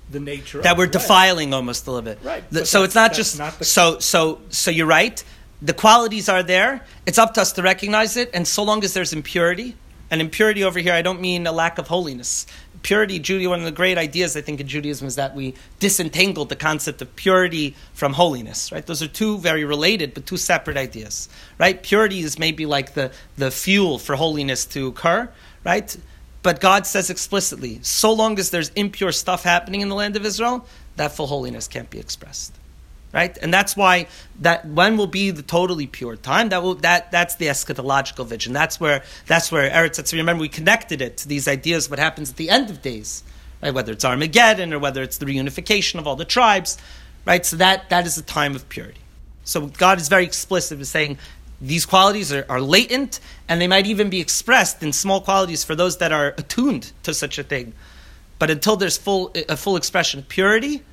[0.09, 2.19] the nature that we're defiling almost a little bit.
[2.23, 2.43] Right.
[2.51, 5.23] The, so it's not just not so so so you're right.
[5.61, 6.85] The qualities are there.
[7.05, 9.75] It's up to us to recognize it, and so long as there's impurity,
[10.11, 12.45] and impurity over here, I don't mean a lack of holiness.
[12.83, 16.49] Purity, Judaism, one of the great ideas I think in Judaism is that we disentangled
[16.49, 18.71] the concept of purity from holiness.
[18.71, 18.85] Right?
[18.85, 21.27] Those are two very related but two separate ideas.
[21.57, 21.81] Right?
[21.81, 25.29] Purity is maybe like the, the fuel for holiness to occur.
[25.63, 25.95] Right?
[26.43, 30.23] But God says explicitly, so long as there's impure stuff happening in the land of
[30.23, 32.53] Israel, that full holiness can't be expressed.
[33.15, 33.37] Right?
[33.41, 34.07] And that's why
[34.41, 36.49] that when will be the totally pure time?
[36.49, 38.51] That will that that's the eschatological vision.
[38.51, 42.31] That's where that's where Eretz Yisrael, remember we connected it to these ideas what happens
[42.31, 43.23] at the end of days.
[43.63, 43.73] Right?
[43.73, 46.77] Whether it's Armageddon or whether it's the reunification of all the tribes.
[47.23, 47.45] Right?
[47.45, 48.99] So that that is a time of purity.
[49.45, 51.17] So God is very explicit in saying
[51.61, 55.73] these qualities are, are latent and they might even be expressed in small qualities for
[55.73, 57.71] those that are attuned to such a thing.
[58.39, 60.83] But until there's full a full expression of purity,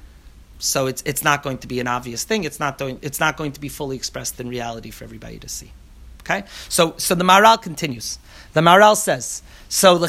[0.62, 2.44] so it's it's not going to be an obvious thing.
[2.44, 5.48] It's not going it's not going to be fully expressed in reality for everybody to
[5.48, 5.72] see.
[6.20, 6.44] Okay?
[6.68, 8.18] So so the Maharal continues.
[8.52, 9.42] The Maharal says,
[9.74, 10.06] so the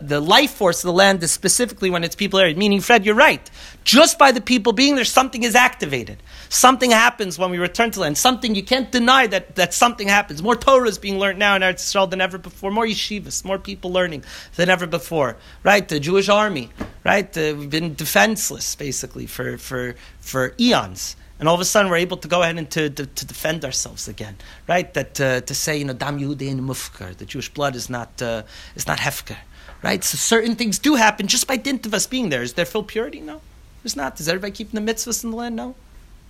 [0.00, 3.14] the life force of the land is specifically when its people are meaning Fred, you're
[3.14, 3.48] right.
[3.84, 6.20] Just by the people being there, something is activated.
[6.48, 8.18] Something happens when we return to land.
[8.18, 10.42] Something you can't deny that, that something happens.
[10.42, 12.72] More Torah is being learned now in Eretz Yisrael than ever before.
[12.72, 14.24] More yeshivas, more people learning
[14.56, 15.36] than ever before.
[15.62, 15.86] Right?
[15.86, 16.70] The Jewish army.
[17.04, 17.28] Right?
[17.38, 21.14] Uh, we've been defenseless basically for for for eons.
[21.38, 23.64] And all of a sudden, we're able to go ahead and to, to, to defend
[23.64, 24.92] ourselves again, right?
[24.94, 28.42] That uh, to say, you know, dam Yehudein mufkar, the Jewish blood is not uh,
[28.74, 29.36] is not hefker,
[29.82, 30.02] right?
[30.02, 32.42] So certain things do happen just by dint of us being there.
[32.42, 33.20] Is there full purity?
[33.20, 33.42] No,
[33.82, 34.18] there's not.
[34.18, 35.56] Is everybody keeping the mitzvahs in the land?
[35.56, 35.74] No,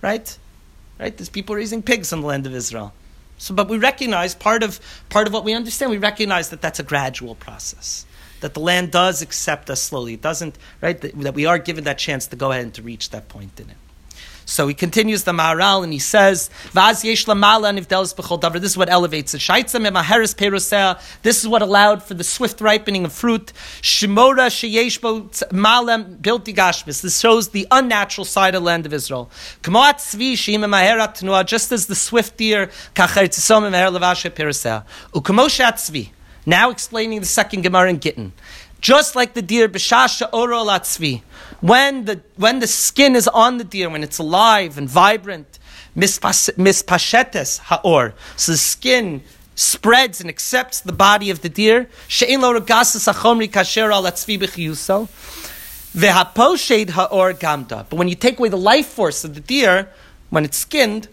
[0.01, 0.37] right?
[0.99, 1.15] Right?
[1.15, 2.91] There's people raising pigs in the land of Israel.
[3.37, 5.91] So, but we recognize part of part of what we understand.
[5.91, 8.05] We recognize that that's a gradual process.
[8.41, 10.15] That the land does accept us slowly.
[10.15, 10.99] It doesn't, right?
[10.99, 13.59] That, that we are given that chance to go ahead and to reach that point
[13.59, 13.77] in it.
[14.49, 18.61] So he continues the Maharal and he says, Vaz yesh lamala nivdelis b'chol davar.
[18.61, 19.41] This is what elevates it.
[19.41, 21.01] Shaitza memaheres perosea.
[21.21, 23.51] This is what allowed for the swift ripening of fruit.
[23.81, 27.01] Shemora sheyesh bo malem bilti gashmis.
[27.01, 29.29] This shows the unnatural side of land of Israel.
[29.63, 31.45] Kmoat tzvi sheim memaherat tnua.
[31.45, 34.85] Just as the swift deer kacher tzisom memaher levashe perosea.
[35.13, 36.11] Ukmoshat tzvi.
[36.45, 38.31] Now explaining the second Gemara in Gittin.
[38.81, 41.21] Just like the deer, b'shasha oro latzvi,
[41.61, 45.57] when the when the skin is on the deer, when it's alive and vibrant,
[45.95, 49.23] mispashetes haor, so the skin
[49.55, 51.89] spreads and accepts the body of the deer.
[52.07, 55.07] She'in lo regasas achomri kasher al latzvi b'chiyuso.
[55.95, 57.89] Vehaposhed haor gamda.
[57.89, 59.89] But when you take away the life force of the deer,
[60.29, 61.07] when it's skinned,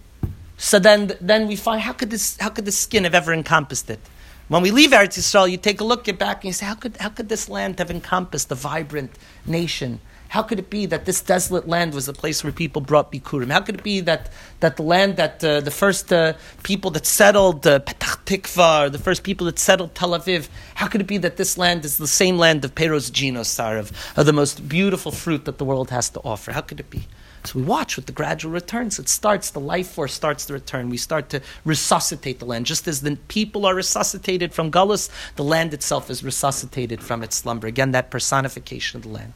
[0.59, 3.89] so then then we find how could this how could the skin have ever encompassed
[3.89, 4.01] it?
[4.49, 6.75] When we leave Eretz Yisrael, you take a look, get back, and you say, how
[6.75, 9.13] could, how could this land have encompassed a vibrant
[9.47, 10.01] nation?
[10.29, 13.51] How could it be that this desolate land was a place where people brought bikurim?
[13.51, 14.31] How could it be that,
[14.61, 18.99] that the land that uh, the first uh, people that settled uh, Petach Tikva, the
[18.99, 22.09] first people that settled Tel Aviv, how could it be that this land is the
[22.09, 26.11] same land of Peros Ginosar, of, of the most beautiful fruit that the world has
[26.11, 26.53] to offer?
[26.53, 27.07] How could it be?
[27.53, 28.99] We watch with the gradual returns.
[28.99, 30.89] It starts, the life force starts to return.
[30.89, 32.67] We start to resuscitate the land.
[32.67, 37.37] Just as the people are resuscitated from Gullus, the land itself is resuscitated from its
[37.37, 37.67] slumber.
[37.67, 39.35] Again, that personification of the land.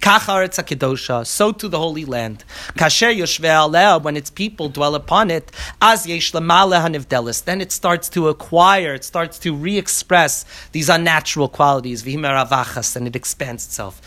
[0.00, 2.44] So to the Holy Land.
[2.76, 5.50] Kasher when its people dwell upon it,
[5.80, 13.06] as yesh Then it starts to acquire, it starts to re-express these unnatural qualities, and
[13.06, 14.00] it expands itself.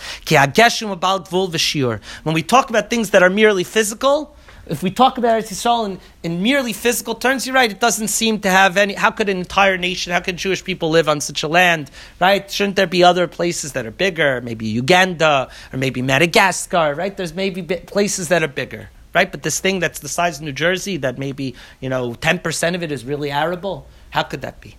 [2.24, 4.36] When we talk about things that are merely physical,
[4.68, 7.72] if we talk about Eretz Yisrael in, in merely physical terms, you're right.
[7.72, 8.94] It doesn't seem to have any.
[8.94, 10.12] How could an entire nation?
[10.12, 11.92] How could Jewish people live on such a land?
[12.20, 12.50] Right?
[12.50, 14.42] Shouldn't there be other places that are bigger?
[14.42, 16.96] Maybe Uganda or maybe Madagascar.
[16.96, 17.16] Right?
[17.16, 18.90] There's maybe places that are bigger.
[19.14, 19.32] Right?
[19.32, 22.76] But this thing that's the size of New Jersey, that maybe you know ten percent
[22.76, 23.88] of it is really arable.
[24.10, 24.78] How could that be?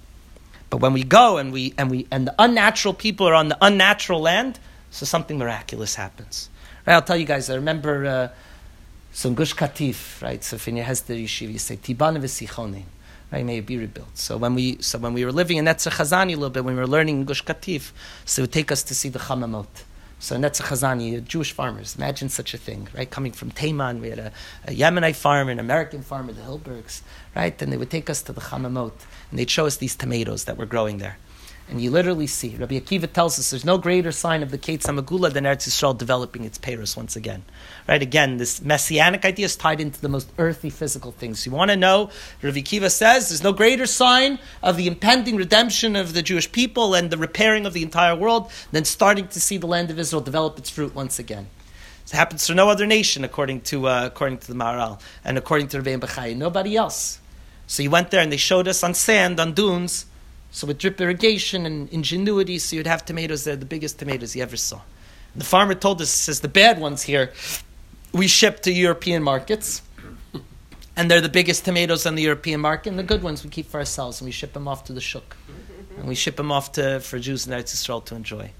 [0.68, 3.58] But when we go and we and we and the unnatural people are on the
[3.60, 4.58] unnatural land,
[4.90, 6.50] so something miraculous happens.
[6.86, 6.94] Right?
[6.94, 7.48] I'll tell you guys.
[7.50, 8.06] I remember.
[8.06, 8.28] Uh,
[9.16, 10.44] so in Gush Katif, right?
[10.44, 12.82] So in your Hesder Yeshiva, you say Tiban v'sichonim,
[13.32, 13.46] right?
[13.46, 14.10] May it be rebuilt.
[14.12, 16.74] So when we so when we were living in Netzer Chazani a little bit, when
[16.74, 17.92] we were learning Gush Katif,
[18.26, 19.68] so it would take us to see the Chamamot.
[20.18, 23.10] So Netzer Chazani, Jewish farmers, imagine such a thing, right?
[23.10, 24.32] Coming from Taiman, we had a,
[24.66, 27.00] a Yemenite farmer, an American farmer, the Hilbergs,
[27.34, 27.62] right?
[27.62, 28.92] And they would take us to the Chamamot,
[29.30, 31.16] and they'd show us these tomatoes that were growing there.
[31.68, 34.82] And you literally see, Rabbi Akiva tells us there's no greater sign of the Ketz
[34.82, 37.42] HaMegula than Eretz Yisrael developing its Peros once again.
[37.88, 38.00] Right?
[38.00, 41.44] Again, this messianic idea is tied into the most earthy physical things.
[41.44, 42.10] You want to know,
[42.40, 46.94] Rabbi Akiva says, there's no greater sign of the impending redemption of the Jewish people
[46.94, 50.22] and the repairing of the entire world than starting to see the land of Israel
[50.22, 51.48] develop its fruit once again.
[52.04, 55.66] It happens to no other nation, according to, uh, according to the Maharal, and according
[55.68, 57.18] to Rabbi Bechai, nobody else.
[57.66, 60.06] So you went there and they showed us on sand, on dunes,
[60.56, 64.34] so with drip irrigation and ingenuity, so you'd have tomatoes that are the biggest tomatoes
[64.34, 64.80] you ever saw.
[65.34, 67.30] And the farmer told us, says the bad ones here,
[68.14, 69.82] we ship to European markets,
[70.96, 73.66] and they're the biggest tomatoes on the European market, and the good ones we keep
[73.66, 75.36] for ourselves, and we ship them off to the shuk.
[75.98, 78.52] And we ship them off to, for Jews in Eretz Yisrael to enjoy.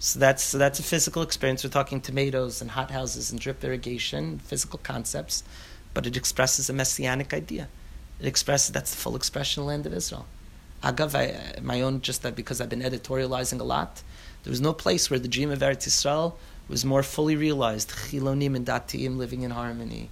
[0.00, 1.62] So that's, so that's a physical experience.
[1.62, 5.44] We're talking tomatoes and hothouses and drip irrigation, physical concepts,
[5.94, 7.68] but it expresses a messianic idea.
[8.18, 10.26] It expresses that's the full expression of the land of Israel.
[10.84, 14.02] Agav, my own, just that because I've been editorializing a lot,
[14.42, 16.34] there was no place where the dream of Eretz Yisrael
[16.68, 17.90] was more fully realized.
[17.90, 20.10] Chilonim and Datiim living in harmony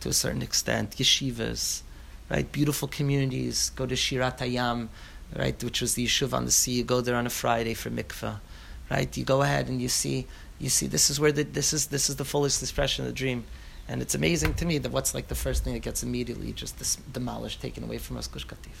[0.00, 0.90] to a certain extent.
[0.96, 1.82] Yeshivas,
[2.28, 2.50] right?
[2.52, 3.70] Beautiful communities.
[3.74, 4.88] Go to Shirat Hayam,
[5.34, 5.62] right?
[5.64, 6.72] Which was the yeshuv on the sea.
[6.72, 8.40] You go there on a Friday for mikvah,
[8.90, 9.16] right?
[9.16, 10.26] You go ahead and you see,
[10.58, 13.14] you see this is where the, this is this is the fullest expression of the
[13.14, 13.44] dream.
[13.88, 17.12] And it's amazing to me that what's like the first thing that gets immediately just
[17.12, 18.78] demolished, taken away from us, Gush Katif,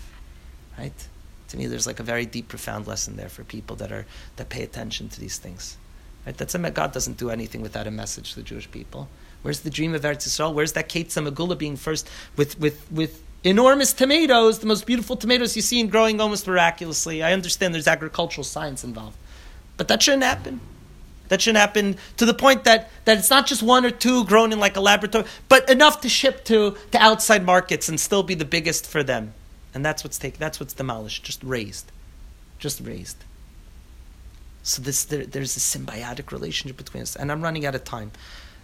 [0.78, 1.08] right?
[1.52, 4.48] To me, there's like a very deep, profound lesson there for people that are that
[4.48, 5.76] pay attention to these things.
[6.24, 6.34] Right?
[6.34, 9.06] That's a, God doesn't do anything without a message to the Jewish people.
[9.42, 10.54] Where's the dream of Eretz Yisrael?
[10.54, 15.54] Where's that Ketz HaMegula being first with, with, with enormous tomatoes, the most beautiful tomatoes
[15.54, 17.22] you see and growing almost miraculously?
[17.22, 19.18] I understand there's agricultural science involved.
[19.76, 20.58] But that shouldn't happen.
[21.28, 24.52] That shouldn't happen to the point that, that it's not just one or two grown
[24.52, 28.34] in like a laboratory, but enough to ship to, to outside markets and still be
[28.34, 29.34] the biggest for them.
[29.74, 31.90] And that's what's taken, that's what's demolished, just raised.
[32.58, 33.24] Just raised.
[34.62, 37.16] So this there, there's a symbiotic relationship between us.
[37.16, 38.12] And I'm running out of time.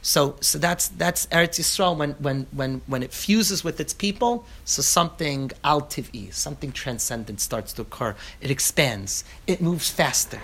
[0.01, 4.47] So so that's that's Eretz Yisrael when when when when it fuses with its people,
[4.65, 8.15] so something altiv'i, something transcendent starts to occur.
[8.41, 10.41] It expands, it moves faster.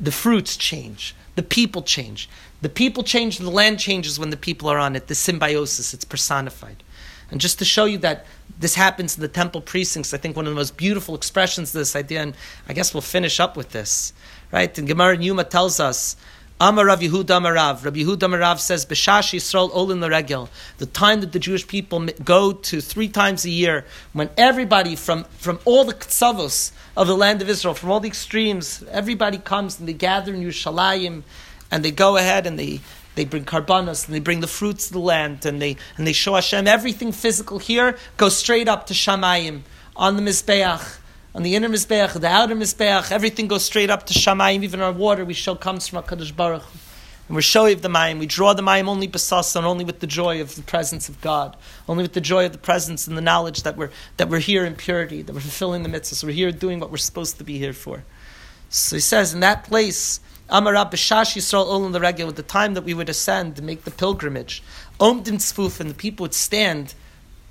[0.00, 2.28] The fruits change, the people change.
[2.62, 5.06] The people change, the land changes when the people are on it.
[5.08, 6.82] The symbiosis, it's personified.
[7.30, 8.26] And just to show you that
[8.58, 11.78] this happens in the temple precincts, I think one of the most beautiful expressions of
[11.78, 12.34] this idea, and
[12.68, 14.12] I guess we'll finish up with this,
[14.52, 14.76] right?
[14.76, 16.16] And Gemara in Yoma tells us,
[16.62, 17.86] Amar Rav Yehuda Amarav.
[17.86, 20.50] Rav Yehuda Amarav says, B'shash Yisrael Olin Regel.
[20.76, 25.24] The time that the Jewish people go to three times a year, when everybody from,
[25.38, 29.78] from all the ksavos of the land of Israel, from all the extremes, everybody comes
[29.78, 31.22] and they gather in Yerushalayim,
[31.70, 32.80] and they go ahead and they
[33.14, 36.12] they bring karbanos and they bring the fruits of the land and they and they
[36.12, 39.62] show Hashem everything physical here goes straight up to Shamayim
[39.96, 40.98] on the mizbeach,
[41.34, 43.12] on the inner mizbeach, the outer mizbeach.
[43.12, 44.62] Everything goes straight up to Shamayim.
[44.62, 46.62] Even our water we show comes from Hakadosh Baruch.
[46.62, 46.78] Hu.
[47.30, 48.18] And we're showing the mayim.
[48.18, 51.20] We draw the mayim only basas and only with the joy of the presence of
[51.20, 51.56] God,
[51.88, 54.64] only with the joy of the presence and the knowledge that we're that we're here
[54.64, 57.56] in purity, that we're fulfilling the mitzvahs, we're here doing what we're supposed to be
[57.56, 58.02] here for.
[58.68, 60.18] So he says in that place
[60.50, 63.84] Amarab B'shash Yisrael Olam the regular, with the time that we would ascend and make
[63.84, 64.62] the pilgrimage,
[64.98, 66.94] Omdim Tzfuf, and the people would stand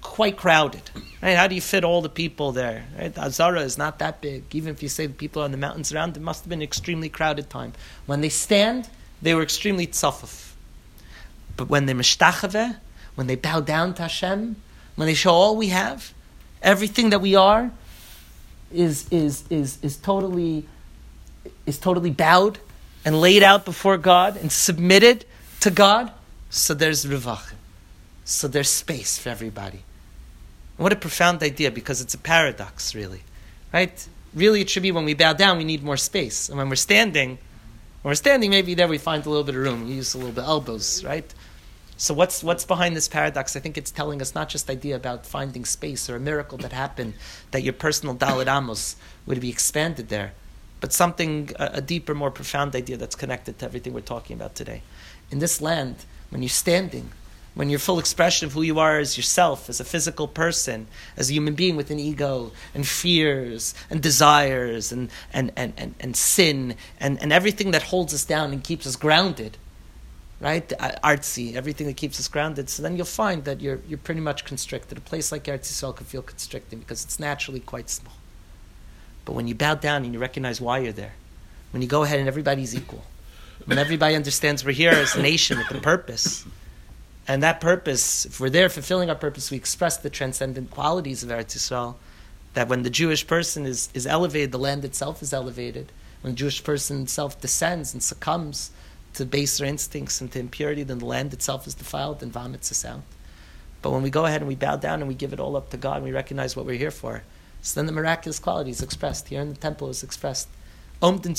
[0.02, 0.82] quite crowded.
[1.22, 1.36] Right?
[1.36, 2.86] How do you fit all the people there?
[2.98, 3.18] Right?
[3.18, 4.44] Azara is not that big.
[4.54, 6.64] Even if you say the people on the mountains around, it must have been an
[6.64, 7.74] extremely crowded time.
[8.06, 8.90] When they stand,
[9.22, 10.52] they were extremely tzafuf.
[11.56, 12.78] But when they mishtachave,
[13.16, 14.56] when they bow down to Hashem,
[14.96, 16.14] when they show all we have,
[16.62, 17.72] everything that we are,
[18.72, 20.66] is is is is totally
[21.66, 22.60] is totally bowed
[23.10, 25.26] and laid out before God and submitted
[25.62, 26.12] to God,
[26.52, 27.54] so there's rivach.
[28.24, 29.80] So there's space for everybody.
[30.78, 33.22] What a profound idea because it's a paradox, really.
[33.74, 34.08] Right?
[34.36, 36.50] Really, it should be when we bow down, we need more space.
[36.50, 37.40] And when we're standing,
[38.04, 39.88] when we're standing, maybe there we find a little bit of room.
[39.88, 41.34] We use a little bit of elbows, right?
[41.98, 43.56] So what's what's behind this paradox?
[43.56, 46.74] I think it's telling us not just idea about finding space or a miracle that
[46.74, 47.16] happened,
[47.50, 50.34] that your personal Dalet Amos would be expanded there,
[50.82, 54.56] but something, a, a, deeper, more profound idea that's connected to everything we're talking about
[54.56, 54.82] today.
[55.32, 57.12] In this land, when you're standing,
[57.56, 61.30] when you're full expression of who you are as yourself, as a physical person, as
[61.30, 66.16] a human being with an ego and fears and desires and, and, and, and, and
[66.16, 69.58] sin and, and everything that holds us down and keeps us grounded,
[70.40, 70.72] right?
[70.80, 72.70] Uh, artsy, everything that keeps us grounded.
[72.70, 74.98] So then you'll find that you're, you're pretty much constricted.
[74.98, 78.14] A place like Eretz Yisrael can feel constricting because it's naturally quite small.
[79.26, 81.14] But when you bow down and you recognize why you're there,
[81.72, 83.04] when you go ahead and everybody's equal,
[83.66, 86.46] when everybody understands we're here as a nation with a purpose,
[87.28, 91.30] and that purpose, if we're there fulfilling our purpose, we express the transcendent qualities of
[91.30, 91.96] Eretz Yisrael.
[92.56, 95.92] That when the Jewish person is, is elevated, the land itself is elevated.
[96.22, 98.72] When the Jewish person itself descends and succumbs
[99.14, 102.84] to baser instincts and to impurity, then the land itself is defiled and vomits us
[102.84, 103.04] out.
[103.84, 105.70] But when we go ahead and we bow down and we give it all up
[105.70, 107.22] to God and we recognize what we're here for,
[107.62, 109.28] so then the miraculous quality is expressed.
[109.28, 110.48] Here in the temple is expressed.
[111.02, 111.38] It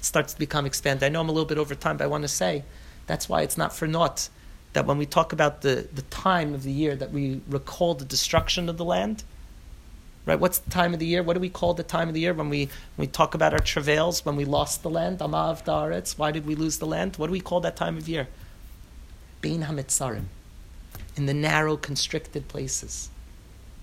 [0.00, 1.04] starts to become expanded.
[1.04, 2.64] I know I'm a little bit over time, but I want to say
[3.06, 4.28] that's why it's not for naught
[4.74, 8.04] that when we talk about the, the time of the year that we recall the
[8.04, 9.24] destruction of the land,
[10.26, 10.38] right?
[10.38, 11.22] What's the time of the year?
[11.22, 12.66] What do we call the time of the year when we,
[12.96, 15.18] when we talk about our travails, when we lost the land?
[15.20, 16.18] Amav Daretz.
[16.18, 17.16] Why did we lose the land?
[17.16, 18.28] What do we call that time of year?
[19.40, 20.24] Bein HaMitzarim.
[21.16, 23.08] In the narrow, constricted places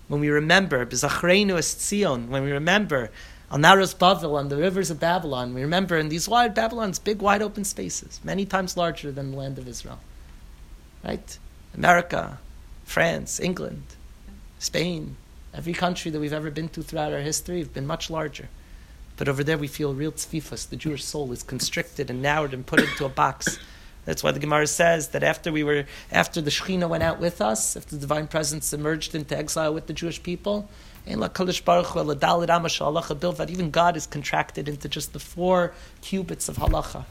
[0.08, 3.10] when we remember es Tzion, when we remember
[3.52, 7.22] Al Naros Bavel on the rivers of Babylon, we remember in these wide Babylon's big
[7.22, 10.00] wide open spaces, many times larger than the land of Israel.
[11.04, 11.38] Right?
[11.74, 12.40] America,
[12.84, 13.84] France, England,
[14.60, 15.16] Spain,
[15.54, 18.50] every country that we've ever been to throughout our history have been much larger.
[19.18, 20.70] But over there we feel real tzvifas.
[20.70, 23.60] The Jewish soul is constricted and narrowed and put into a box.
[24.06, 27.42] That's why the Gemara says that after we were, after the Shekhinah went out with
[27.42, 30.70] us, after the divine presence emerged into exile with the Jewish people,
[31.08, 31.30] even
[33.72, 37.06] God is contracted into just the four cubits of halacha.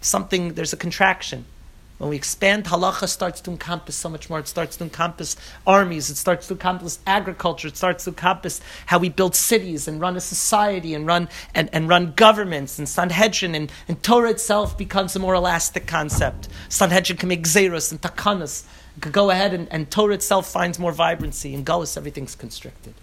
[0.00, 1.44] Something there's a contraction.
[1.98, 4.38] When we expand, halacha starts to encompass so much more.
[4.38, 5.36] It starts to encompass
[5.66, 6.10] armies.
[6.10, 7.66] It starts to encompass agriculture.
[7.66, 11.68] It starts to encompass how we build cities and run a society and run and,
[11.72, 12.78] and run governments.
[12.78, 16.48] And Sanhedrin and, and Torah itself becomes a more elastic concept.
[16.68, 18.64] Sanhedrin can make xeros and takanas.
[19.00, 21.52] Could go ahead and, and Torah itself finds more vibrancy.
[21.52, 22.94] In Gullus, everything's constricted.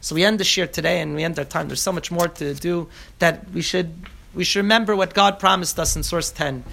[0.00, 1.66] So we end the shiur today and we end our time.
[1.66, 3.92] There's so much more to do that we should
[4.34, 6.64] we should remember what God promised us in source 10.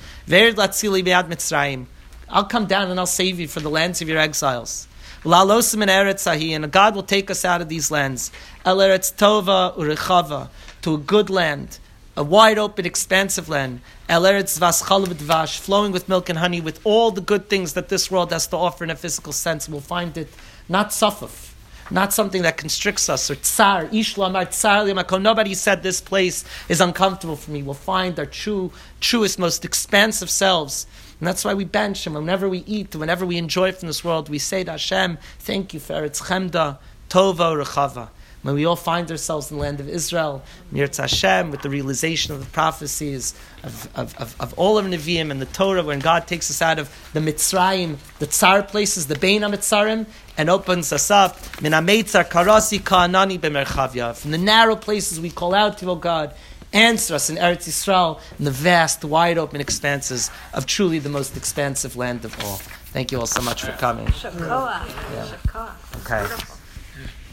[2.30, 4.88] I'll come down and I'll save you for the lands of your exiles.
[5.24, 8.32] And God will take us out of these lands.
[8.64, 10.50] El Eretz Tova Urechava,
[10.82, 11.80] to a good land,
[12.16, 13.82] a wide open, expansive land.
[14.08, 18.12] El Eretz Vasch flowing with milk and honey, with all the good things that this
[18.12, 19.68] world has to offer in a physical sense.
[19.68, 20.30] We'll find it
[20.70, 21.47] not sufaf
[21.92, 25.22] not something that constricts us, or tsar, ishlamar, tsar, limakon.
[25.22, 27.64] Nobody said this place is uncomfortable for me.
[27.64, 30.88] We'll find our true, truest, most expansive selves.
[31.20, 32.14] And that's why we bench Him.
[32.14, 35.80] Whenever we eat, whenever we enjoy from this world, we say to Hashem, thank you
[35.80, 36.78] for Eretz Chemda,
[37.10, 38.10] Tova, Rechava
[38.44, 42.34] when we all find ourselves in the land of Israel, near Hashem, with the realization
[42.34, 43.34] of the prophecies
[43.64, 46.80] of, of, of, of, all of Nevi'im and the Torah, when God takes us out
[46.80, 50.06] of the Mitzrayim, the Tsar places, the Bein HaMitzarim,
[50.38, 55.80] and opens us up, Min Karasi Ka'anani B'merchavya, from the narrow places we call out
[55.80, 56.34] to, oh God,
[56.74, 61.36] answer us in Eretz Yisrael, in the vast, wide open expanses of truly the most
[61.36, 62.58] expansive land of all.
[62.94, 64.08] Thank you all so much for coming.
[64.24, 65.72] Yeah.
[65.98, 66.28] Okay.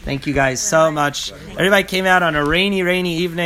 [0.05, 1.31] Thank you guys so much.
[1.31, 3.43] Everybody came out on a rainy, rainy evening.